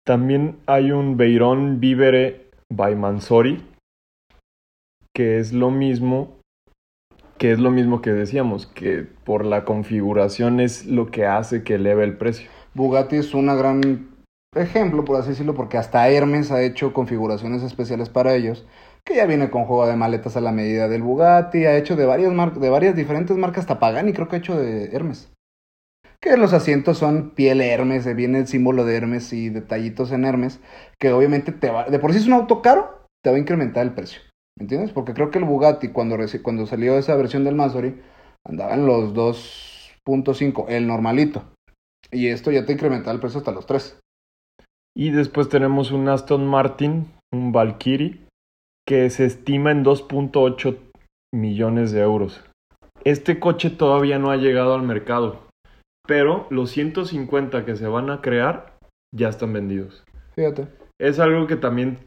También 0.04 0.58
hay 0.66 0.92
un 0.92 1.16
Veyron 1.16 1.80
Vivere 1.80 2.50
by 2.72 2.94
Mansory, 2.94 3.64
que 5.14 5.38
es 5.38 5.52
lo 5.52 5.70
mismo, 5.70 6.38
que 7.38 7.52
es 7.52 7.58
lo 7.58 7.70
mismo 7.70 8.02
que 8.02 8.12
decíamos, 8.12 8.66
que 8.66 9.06
por 9.24 9.44
la 9.44 9.64
configuración 9.64 10.60
es 10.60 10.86
lo 10.86 11.10
que 11.10 11.26
hace 11.26 11.64
que 11.64 11.74
eleve 11.74 12.04
el 12.04 12.16
precio. 12.18 12.50
Bugatti 12.74 13.16
es 13.16 13.34
un 13.34 13.46
gran 13.46 14.10
ejemplo, 14.58 15.04
por 15.04 15.16
así 15.16 15.30
decirlo, 15.30 15.54
porque 15.54 15.78
hasta 15.78 16.08
Hermes 16.08 16.50
ha 16.50 16.62
hecho 16.62 16.92
configuraciones 16.92 17.62
especiales 17.62 18.08
para 18.08 18.34
ellos, 18.34 18.66
que 19.04 19.16
ya 19.16 19.26
viene 19.26 19.50
con 19.50 19.64
juego 19.64 19.86
de 19.86 19.96
maletas 19.96 20.36
a 20.36 20.40
la 20.40 20.52
medida 20.52 20.88
del 20.88 21.02
Bugatti, 21.02 21.64
ha 21.66 21.76
hecho 21.76 21.96
de 21.96 22.06
varias, 22.06 22.32
mar- 22.32 22.54
de 22.54 22.70
varias 22.70 22.96
diferentes 22.96 23.36
marcas, 23.36 23.62
hasta 23.62 23.78
Pagani 23.78 24.12
creo 24.12 24.28
que 24.28 24.36
ha 24.36 24.38
hecho 24.40 24.58
de 24.58 24.86
Hermes. 24.94 25.32
Que 26.20 26.36
los 26.36 26.52
asientos 26.52 26.98
son 26.98 27.30
piel 27.30 27.60
Hermes, 27.60 28.06
eh, 28.06 28.14
viene 28.14 28.38
el 28.38 28.46
símbolo 28.46 28.84
de 28.84 28.96
Hermes 28.96 29.32
y 29.32 29.48
detallitos 29.48 30.12
en 30.12 30.24
Hermes, 30.24 30.60
que 30.98 31.12
obviamente 31.12 31.52
te 31.52 31.70
va, 31.70 31.84
de 31.84 31.98
por 31.98 32.12
sí 32.12 32.18
es 32.18 32.26
un 32.26 32.32
auto 32.32 32.62
caro, 32.62 33.06
te 33.22 33.30
va 33.30 33.36
a 33.36 33.40
incrementar 33.40 33.84
el 33.84 33.92
precio. 33.94 34.20
¿Me 34.58 34.64
entiendes? 34.64 34.92
Porque 34.92 35.12
creo 35.12 35.30
que 35.30 35.38
el 35.38 35.44
Bugatti, 35.44 35.88
cuando, 35.88 36.16
cuando 36.42 36.66
salió 36.66 36.96
esa 36.98 37.14
versión 37.14 37.44
del 37.44 37.54
Mansory, 37.54 38.00
andaba 38.44 38.74
en 38.74 38.86
los 38.86 39.12
2.5, 39.12 40.66
el 40.68 40.86
normalito. 40.86 41.44
Y 42.10 42.28
esto 42.28 42.50
ya 42.50 42.64
te 42.64 42.72
incrementa 42.72 43.10
el 43.10 43.20
precio 43.20 43.38
hasta 43.38 43.52
los 43.52 43.66
3. 43.66 43.98
Y 44.96 45.10
después 45.10 45.50
tenemos 45.50 45.92
un 45.92 46.08
Aston 46.08 46.46
Martin 46.46 47.06
un 47.32 47.52
Valkyrie, 47.52 48.20
que 48.86 49.10
se 49.10 49.26
estima 49.26 49.70
en 49.70 49.84
2.8 49.84 50.78
millones 51.34 51.92
de 51.92 52.00
euros. 52.00 52.44
Este 53.04 53.38
coche 53.38 53.70
todavía 53.70 54.18
no 54.18 54.30
ha 54.30 54.36
llegado 54.36 54.74
al 54.74 54.82
mercado, 54.82 55.46
pero 56.06 56.46
los 56.50 56.70
150 56.70 57.64
que 57.64 57.76
se 57.76 57.86
van 57.86 58.10
a 58.10 58.20
crear 58.20 58.76
ya 59.14 59.28
están 59.28 59.52
vendidos. 59.52 60.04
Fíjate. 60.34 60.68
Es 60.98 61.18
algo 61.18 61.46
que 61.46 61.56
también 61.56 61.98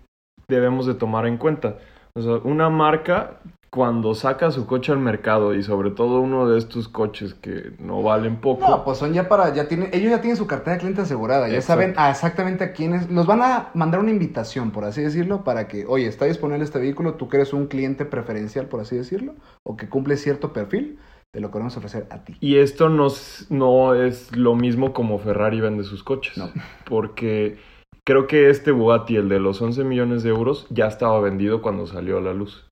debemos 0.48 0.86
de 0.86 0.96
tomar 0.96 1.28
en 1.28 1.38
cuenta. 1.38 1.78
O 2.16 2.22
sea, 2.22 2.34
una 2.38 2.70
marca 2.70 3.40
cuando 3.72 4.16
saca 4.16 4.52
su 4.52 4.66
coche 4.66 4.92
al 4.92 5.00
mercado 5.00 5.54
y 5.54 5.62
sobre 5.64 5.92
todo 5.92 6.22
uno 6.22 6.50
de 6.50 6.58
estos 6.58 6.88
coches 6.88 7.34
que 7.36 7.72
no 7.80 8.02
valen 8.02 8.38
poco. 8.42 8.68
No, 8.68 8.84
pues 8.84 8.98
son 8.98 9.14
ya 9.14 9.30
para, 9.30 9.54
ya 9.54 9.68
tienen, 9.68 9.90
ellos 9.94 10.10
ya 10.10 10.22
tienen 10.22 10.38
su 10.38 10.48
cartera 10.48 10.74
de 10.74 10.80
cliente 10.80 11.02
asegurada, 11.02 11.48
ya 11.50 11.62
saben 11.62 11.94
a 11.98 12.10
exactamente 12.10 12.64
a 12.64 12.74
quiénes, 12.74 13.10
los 13.12 13.28
van 13.28 13.42
a 13.44 13.70
mandar 13.76 14.00
una 14.00 14.12
invitación, 14.12 14.72
por 14.72 14.86
así 14.86 15.02
decirlo, 15.02 15.44
para 15.44 15.68
que, 15.68 15.86
oye, 15.86 16.08
está 16.08 16.26
disponible 16.26 16.64
este 16.64 16.80
vehículo, 16.80 17.14
tú 17.14 17.30
que 17.30 17.38
eres 17.38 17.54
un 17.54 17.68
cliente 17.68 18.06
preferencial, 18.06 18.66
por 18.68 18.80
así 18.80 18.96
decirlo, 18.96 19.36
o 19.64 19.78
que 19.78 19.88
cumple 19.88 20.18
cierto 20.18 20.52
perfil, 20.52 20.98
te 21.32 21.40
lo 21.40 21.52
queremos 21.52 21.78
ofrecer 21.78 22.08
a 22.10 22.24
ti. 22.24 22.36
Y 22.40 22.58
esto 22.58 22.90
no, 22.90 23.06
es- 23.06 23.46
no 23.52 23.94
es 23.94 24.36
lo 24.36 24.56
mismo 24.56 24.94
como 24.94 25.20
Ferrari 25.20 25.62
vende 25.62 25.84
sus 25.84 26.04
coches. 26.04 26.36
No. 26.38 26.50
Porque 26.86 27.58
creo 28.04 28.26
que 28.26 28.50
este 28.50 28.72
Bugatti, 28.72 29.16
el 29.16 29.30
de 29.30 29.40
los 29.40 29.62
11 29.62 29.84
millones 29.84 30.24
de 30.24 30.30
euros, 30.30 30.66
ya 30.72 30.88
estaba 30.88 31.20
vendido 31.22 31.62
cuando 31.62 31.86
salió 31.86 32.18
a 32.18 32.22
la 32.22 32.34
luz. 32.34 32.66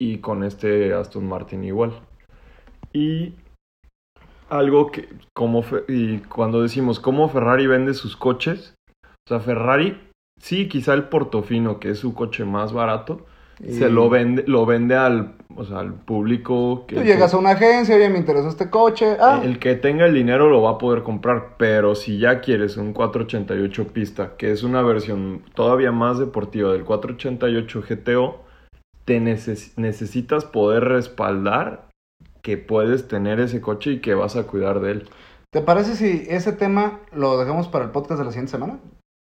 Y 0.00 0.18
con 0.18 0.44
este 0.44 0.94
Aston 0.94 1.28
Martin 1.28 1.62
igual. 1.62 1.92
Y 2.92 3.34
algo 4.48 4.90
que, 4.90 5.08
como 5.34 5.64
y 5.88 6.18
cuando 6.18 6.62
decimos 6.62 7.00
cómo 7.00 7.28
Ferrari 7.28 7.66
vende 7.66 7.94
sus 7.94 8.16
coches, 8.16 8.74
o 9.04 9.28
sea, 9.28 9.40
Ferrari, 9.40 10.00
sí, 10.40 10.68
quizá 10.68 10.94
el 10.94 11.04
Portofino, 11.04 11.78
que 11.78 11.90
es 11.90 11.98
su 11.98 12.14
coche 12.14 12.44
más 12.44 12.72
barato, 12.72 13.26
Y 13.62 13.74
se 13.74 13.90
lo 13.90 14.08
vende, 14.08 14.42
lo 14.46 14.64
vende 14.64 14.96
al, 14.96 15.34
o 15.54 15.64
sea, 15.64 15.80
al 15.80 15.92
público 15.92 16.86
que 16.86 16.96
Tú 16.96 17.02
llegas 17.02 17.34
a 17.34 17.36
una 17.36 17.50
agencia, 17.50 17.94
oye, 17.94 18.08
me 18.08 18.18
interesó 18.18 18.48
este 18.48 18.70
coche, 18.70 19.18
ah, 19.20 19.42
el 19.44 19.58
que 19.58 19.74
tenga 19.74 20.06
el 20.06 20.14
dinero 20.14 20.48
lo 20.48 20.62
va 20.62 20.72
a 20.72 20.78
poder 20.78 21.02
comprar, 21.02 21.56
pero 21.58 21.94
si 21.94 22.18
ya 22.18 22.40
quieres 22.40 22.78
un 22.78 22.94
488 22.94 23.88
pista, 23.92 24.36
que 24.38 24.50
es 24.50 24.62
una 24.62 24.80
versión 24.82 25.42
todavía 25.54 25.92
más 25.92 26.18
deportiva 26.18 26.72
del 26.72 26.84
488 26.84 27.84
GTO, 27.86 28.49
te 29.10 29.20
neces- 29.20 29.72
necesitas 29.76 30.44
poder 30.44 30.84
respaldar 30.84 31.88
que 32.42 32.56
puedes 32.56 33.08
tener 33.08 33.40
ese 33.40 33.60
coche 33.60 33.90
y 33.94 34.00
que 34.00 34.14
vas 34.14 34.36
a 34.36 34.44
cuidar 34.44 34.78
de 34.78 34.92
él. 34.92 35.08
¿te 35.52 35.60
parece 35.62 35.96
si 35.96 36.26
ese 36.28 36.52
tema 36.52 37.00
lo 37.12 37.36
dejamos 37.36 37.66
para 37.66 37.84
el 37.86 37.90
podcast 37.90 38.20
de 38.20 38.24
la 38.26 38.30
siguiente 38.30 38.52
semana? 38.52 38.78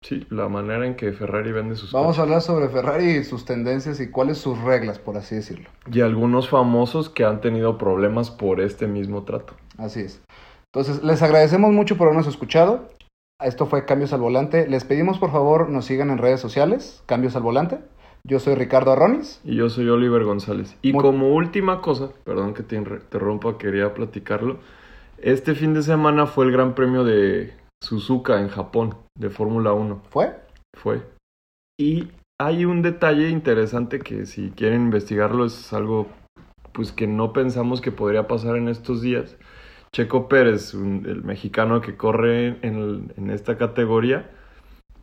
Sí, 0.03 0.27
la 0.29 0.47
manera 0.47 0.86
en 0.86 0.95
que 0.95 1.12
Ferrari 1.12 1.51
vende 1.51 1.75
sus 1.75 1.91
Vamos 1.91 2.09
coches. 2.09 2.19
a 2.19 2.21
hablar 2.21 2.41
sobre 2.43 2.69
Ferrari 2.69 3.05
y 3.17 3.23
sus 3.23 3.45
tendencias 3.45 3.99
y 3.99 4.12
cuáles 4.12 4.38
sus 4.38 4.59
reglas, 4.62 4.99
por 4.99 5.17
así 5.17 5.33
decirlo. 5.33 5.69
Y 5.91 6.01
algunos 6.01 6.49
famosos 6.49 7.09
que 7.09 7.23
han 7.25 7.41
tenido 7.41 7.79
problemas 7.79 8.29
por 8.29 8.62
este 8.62 8.86
mismo 8.86 9.23
trato. 9.23 9.55
Así 9.79 10.01
es. 10.01 10.21
Entonces, 10.71 11.01
les 11.03 11.23
agradecemos 11.23 11.71
mucho 11.71 11.97
por 11.97 12.05
habernos 12.09 12.27
escuchado. 12.27 12.89
Esto 13.41 13.65
fue 13.65 13.86
Cambios 13.86 14.13
al 14.13 14.21
Volante. 14.21 14.67
Les 14.67 14.83
pedimos 14.83 15.17
por 15.17 15.31
favor 15.31 15.69
nos 15.69 15.86
sigan 15.86 16.12
en 16.12 16.19
redes 16.19 16.39
sociales, 16.41 17.01
Cambios 17.07 17.36
al 17.36 17.41
Volante. 17.41 17.79
Yo 18.25 18.39
soy 18.39 18.55
Ricardo 18.55 18.91
Arronis. 18.93 19.41
Y 19.43 19.55
yo 19.55 19.69
soy 19.69 19.89
Oliver 19.89 20.23
González. 20.23 20.77
Y 20.81 20.93
Muy- 20.93 21.01
como 21.01 21.33
última 21.36 21.81
cosa, 21.81 22.09
perdón 22.23 22.53
que 22.53 22.63
te 22.63 22.75
interrumpa, 22.77 23.57
quería 23.57 23.93
platicarlo. 23.93 24.59
Este 25.17 25.55
fin 25.55 25.73
de 25.73 25.83
semana 25.83 26.25
fue 26.25 26.45
el 26.45 26.51
Gran 26.51 26.73
Premio 26.73 27.03
de 27.03 27.53
Suzuka 27.83 28.39
en 28.39 28.47
Japón, 28.47 28.95
de 29.17 29.29
Fórmula 29.29 29.73
1. 29.73 30.01
¿Fue? 30.09 30.36
Fue. 30.73 31.01
Y 31.77 32.07
hay 32.39 32.65
un 32.65 32.81
detalle 32.81 33.29
interesante 33.29 33.99
que 33.99 34.25
si 34.25 34.51
quieren 34.51 34.83
investigarlo 34.83 35.45
es 35.45 35.73
algo 35.73 36.07
pues 36.71 36.91
que 36.91 37.05
no 37.05 37.33
pensamos 37.33 37.81
que 37.81 37.91
podría 37.91 38.27
pasar 38.27 38.55
en 38.55 38.67
estos 38.67 39.01
días. 39.01 39.38
Checo 39.93 40.27
Pérez, 40.27 40.73
un- 40.73 41.05
el 41.05 41.23
mexicano 41.23 41.81
que 41.81 41.95
corre 41.97 42.57
en, 42.65 42.75
el- 42.77 43.13
en 43.17 43.29
esta 43.29 43.57
categoría, 43.59 44.31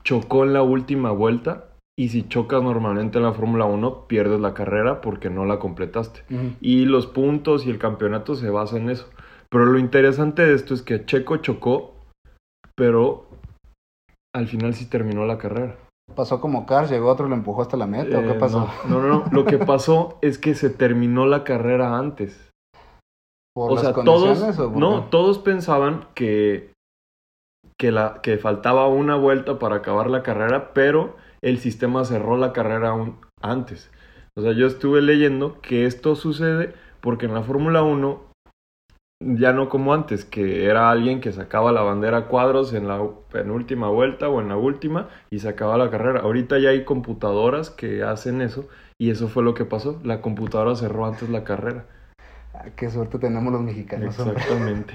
chocó 0.02 0.42
en 0.44 0.52
la 0.52 0.62
última 0.62 1.12
vuelta 1.12 1.66
y 2.01 2.09
si 2.09 2.27
chocas 2.27 2.63
normalmente 2.63 3.19
en 3.19 3.25
la 3.25 3.35
Fórmula 3.35 3.67
1 3.67 4.07
pierdes 4.07 4.41
la 4.41 4.55
carrera 4.55 5.03
porque 5.03 5.29
no 5.29 5.45
la 5.45 5.59
completaste. 5.59 6.23
Y 6.63 6.87
los 6.87 7.07
puntos 7.07 7.67
y 7.67 7.71
el 7.71 7.79
campeonato 7.79 8.35
se 8.37 8.49
basa 8.49 8.79
en 8.79 8.89
eso. 8.89 9.07
Pero 9.51 9.67
lo 9.67 9.79
interesante 9.79 10.47
de 10.47 10.55
esto 10.55 10.73
es 10.73 10.81
que 10.81 11.05
Checo 11.05 11.37
chocó, 11.37 11.93
pero 12.75 13.27
al 14.35 14.47
final 14.47 14.73
sí 14.73 14.87
terminó 14.87 15.27
la 15.27 15.37
carrera. 15.37 15.77
¿Pasó 16.17 16.41
como 16.41 16.65
Cars? 16.65 16.91
¿Llegó 16.91 17.11
otro 17.11 17.27
y 17.27 17.29
lo 17.29 17.35
empujó 17.37 17.61
hasta 17.61 17.77
la 17.77 17.87
meta? 17.87 18.19
¿O 18.19 18.23
qué 18.23 18.31
Eh, 18.31 18.35
pasó? 18.41 18.67
No, 18.89 19.03
no, 19.03 19.07
no, 19.07 19.09
no. 19.09 19.25
Lo 19.31 19.45
que 19.45 19.59
pasó 19.59 20.19
es 20.23 20.39
que 20.39 20.55
se 20.55 20.71
terminó 20.71 21.27
la 21.27 21.45
carrera 21.45 21.99
antes. 21.99 22.51
¿Por 23.55 23.73
o 23.73 23.75
las 23.75 23.85
sea, 23.85 23.93
condiciones 23.93 24.39
todos, 24.57 24.59
o 24.59 24.73
por 24.73 24.81
no, 24.81 25.03
qué? 25.03 25.09
todos 25.11 25.39
pensaban 25.41 26.07
que, 26.15 26.73
que, 27.79 27.93
la, 27.93 28.21
que 28.23 28.39
faltaba 28.39 28.89
una 28.89 29.17
vuelta 29.17 29.59
para 29.59 29.77
acabar 29.77 30.09
la 30.09 30.23
carrera, 30.23 30.73
pero 30.73 31.17
el 31.42 31.59
sistema 31.59 32.05
cerró 32.05 32.37
la 32.37 32.53
carrera 32.53 32.90
aún 32.90 33.16
antes. 33.40 33.90
O 34.37 34.42
sea, 34.42 34.53
yo 34.53 34.66
estuve 34.66 35.03
leyendo 35.03 35.61
que 35.61 35.87
esto 35.87 36.14
sucede 36.14 36.74
porque 37.00 37.26
en 37.26 37.35
la 37.35 37.42
Fórmula 37.42 37.83
1 37.83 38.31
ya 39.22 39.53
no 39.53 39.68
como 39.68 39.92
antes, 39.92 40.24
que 40.24 40.64
era 40.64 40.90
alguien 40.90 41.20
que 41.20 41.33
sacaba 41.33 41.72
la 41.72 41.83
bandera 41.83 42.16
a 42.18 42.26
cuadros 42.29 42.72
en 42.72 42.88
la 42.88 43.07
penúltima 43.31 43.88
vuelta 43.88 44.29
o 44.29 44.40
en 44.40 44.48
la 44.48 44.57
última 44.57 45.09
y 45.31 45.40
sacaba 45.40 45.76
la 45.76 45.90
carrera. 45.90 46.20
Ahorita 46.20 46.59
ya 46.59 46.70
hay 46.70 46.85
computadoras 46.85 47.68
que 47.70 48.03
hacen 48.03 48.40
eso 48.40 48.66
y 48.98 49.11
eso 49.11 49.29
fue 49.29 49.42
lo 49.42 49.55
que 49.55 49.66
pasó. 49.66 50.00
La 50.05 50.22
computadora 50.22 50.74
cerró 50.74 51.05
antes 51.05 51.29
la 51.29 51.44
carrera. 51.44 51.85
Ah, 52.55 52.66
qué 52.76 52.88
suerte 52.88 53.18
tenemos 53.18 53.53
los 53.53 53.62
mexicanos. 53.62 54.18
hombre. 54.18 54.37
Exactamente. 54.38 54.94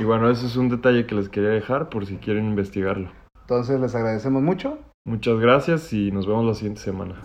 Y 0.00 0.04
bueno, 0.04 0.30
eso 0.30 0.46
es 0.46 0.56
un 0.56 0.68
detalle 0.68 1.06
que 1.06 1.14
les 1.14 1.28
quería 1.28 1.50
dejar 1.50 1.90
por 1.90 2.06
si 2.06 2.16
quieren 2.16 2.46
investigarlo. 2.46 3.10
Entonces, 3.42 3.80
les 3.80 3.94
agradecemos 3.94 4.42
mucho. 4.42 4.78
Muchas 5.10 5.40
gracias 5.40 5.92
y 5.92 6.12
nos 6.12 6.24
vemos 6.24 6.46
la 6.46 6.54
siguiente 6.54 6.82
semana. 6.82 7.20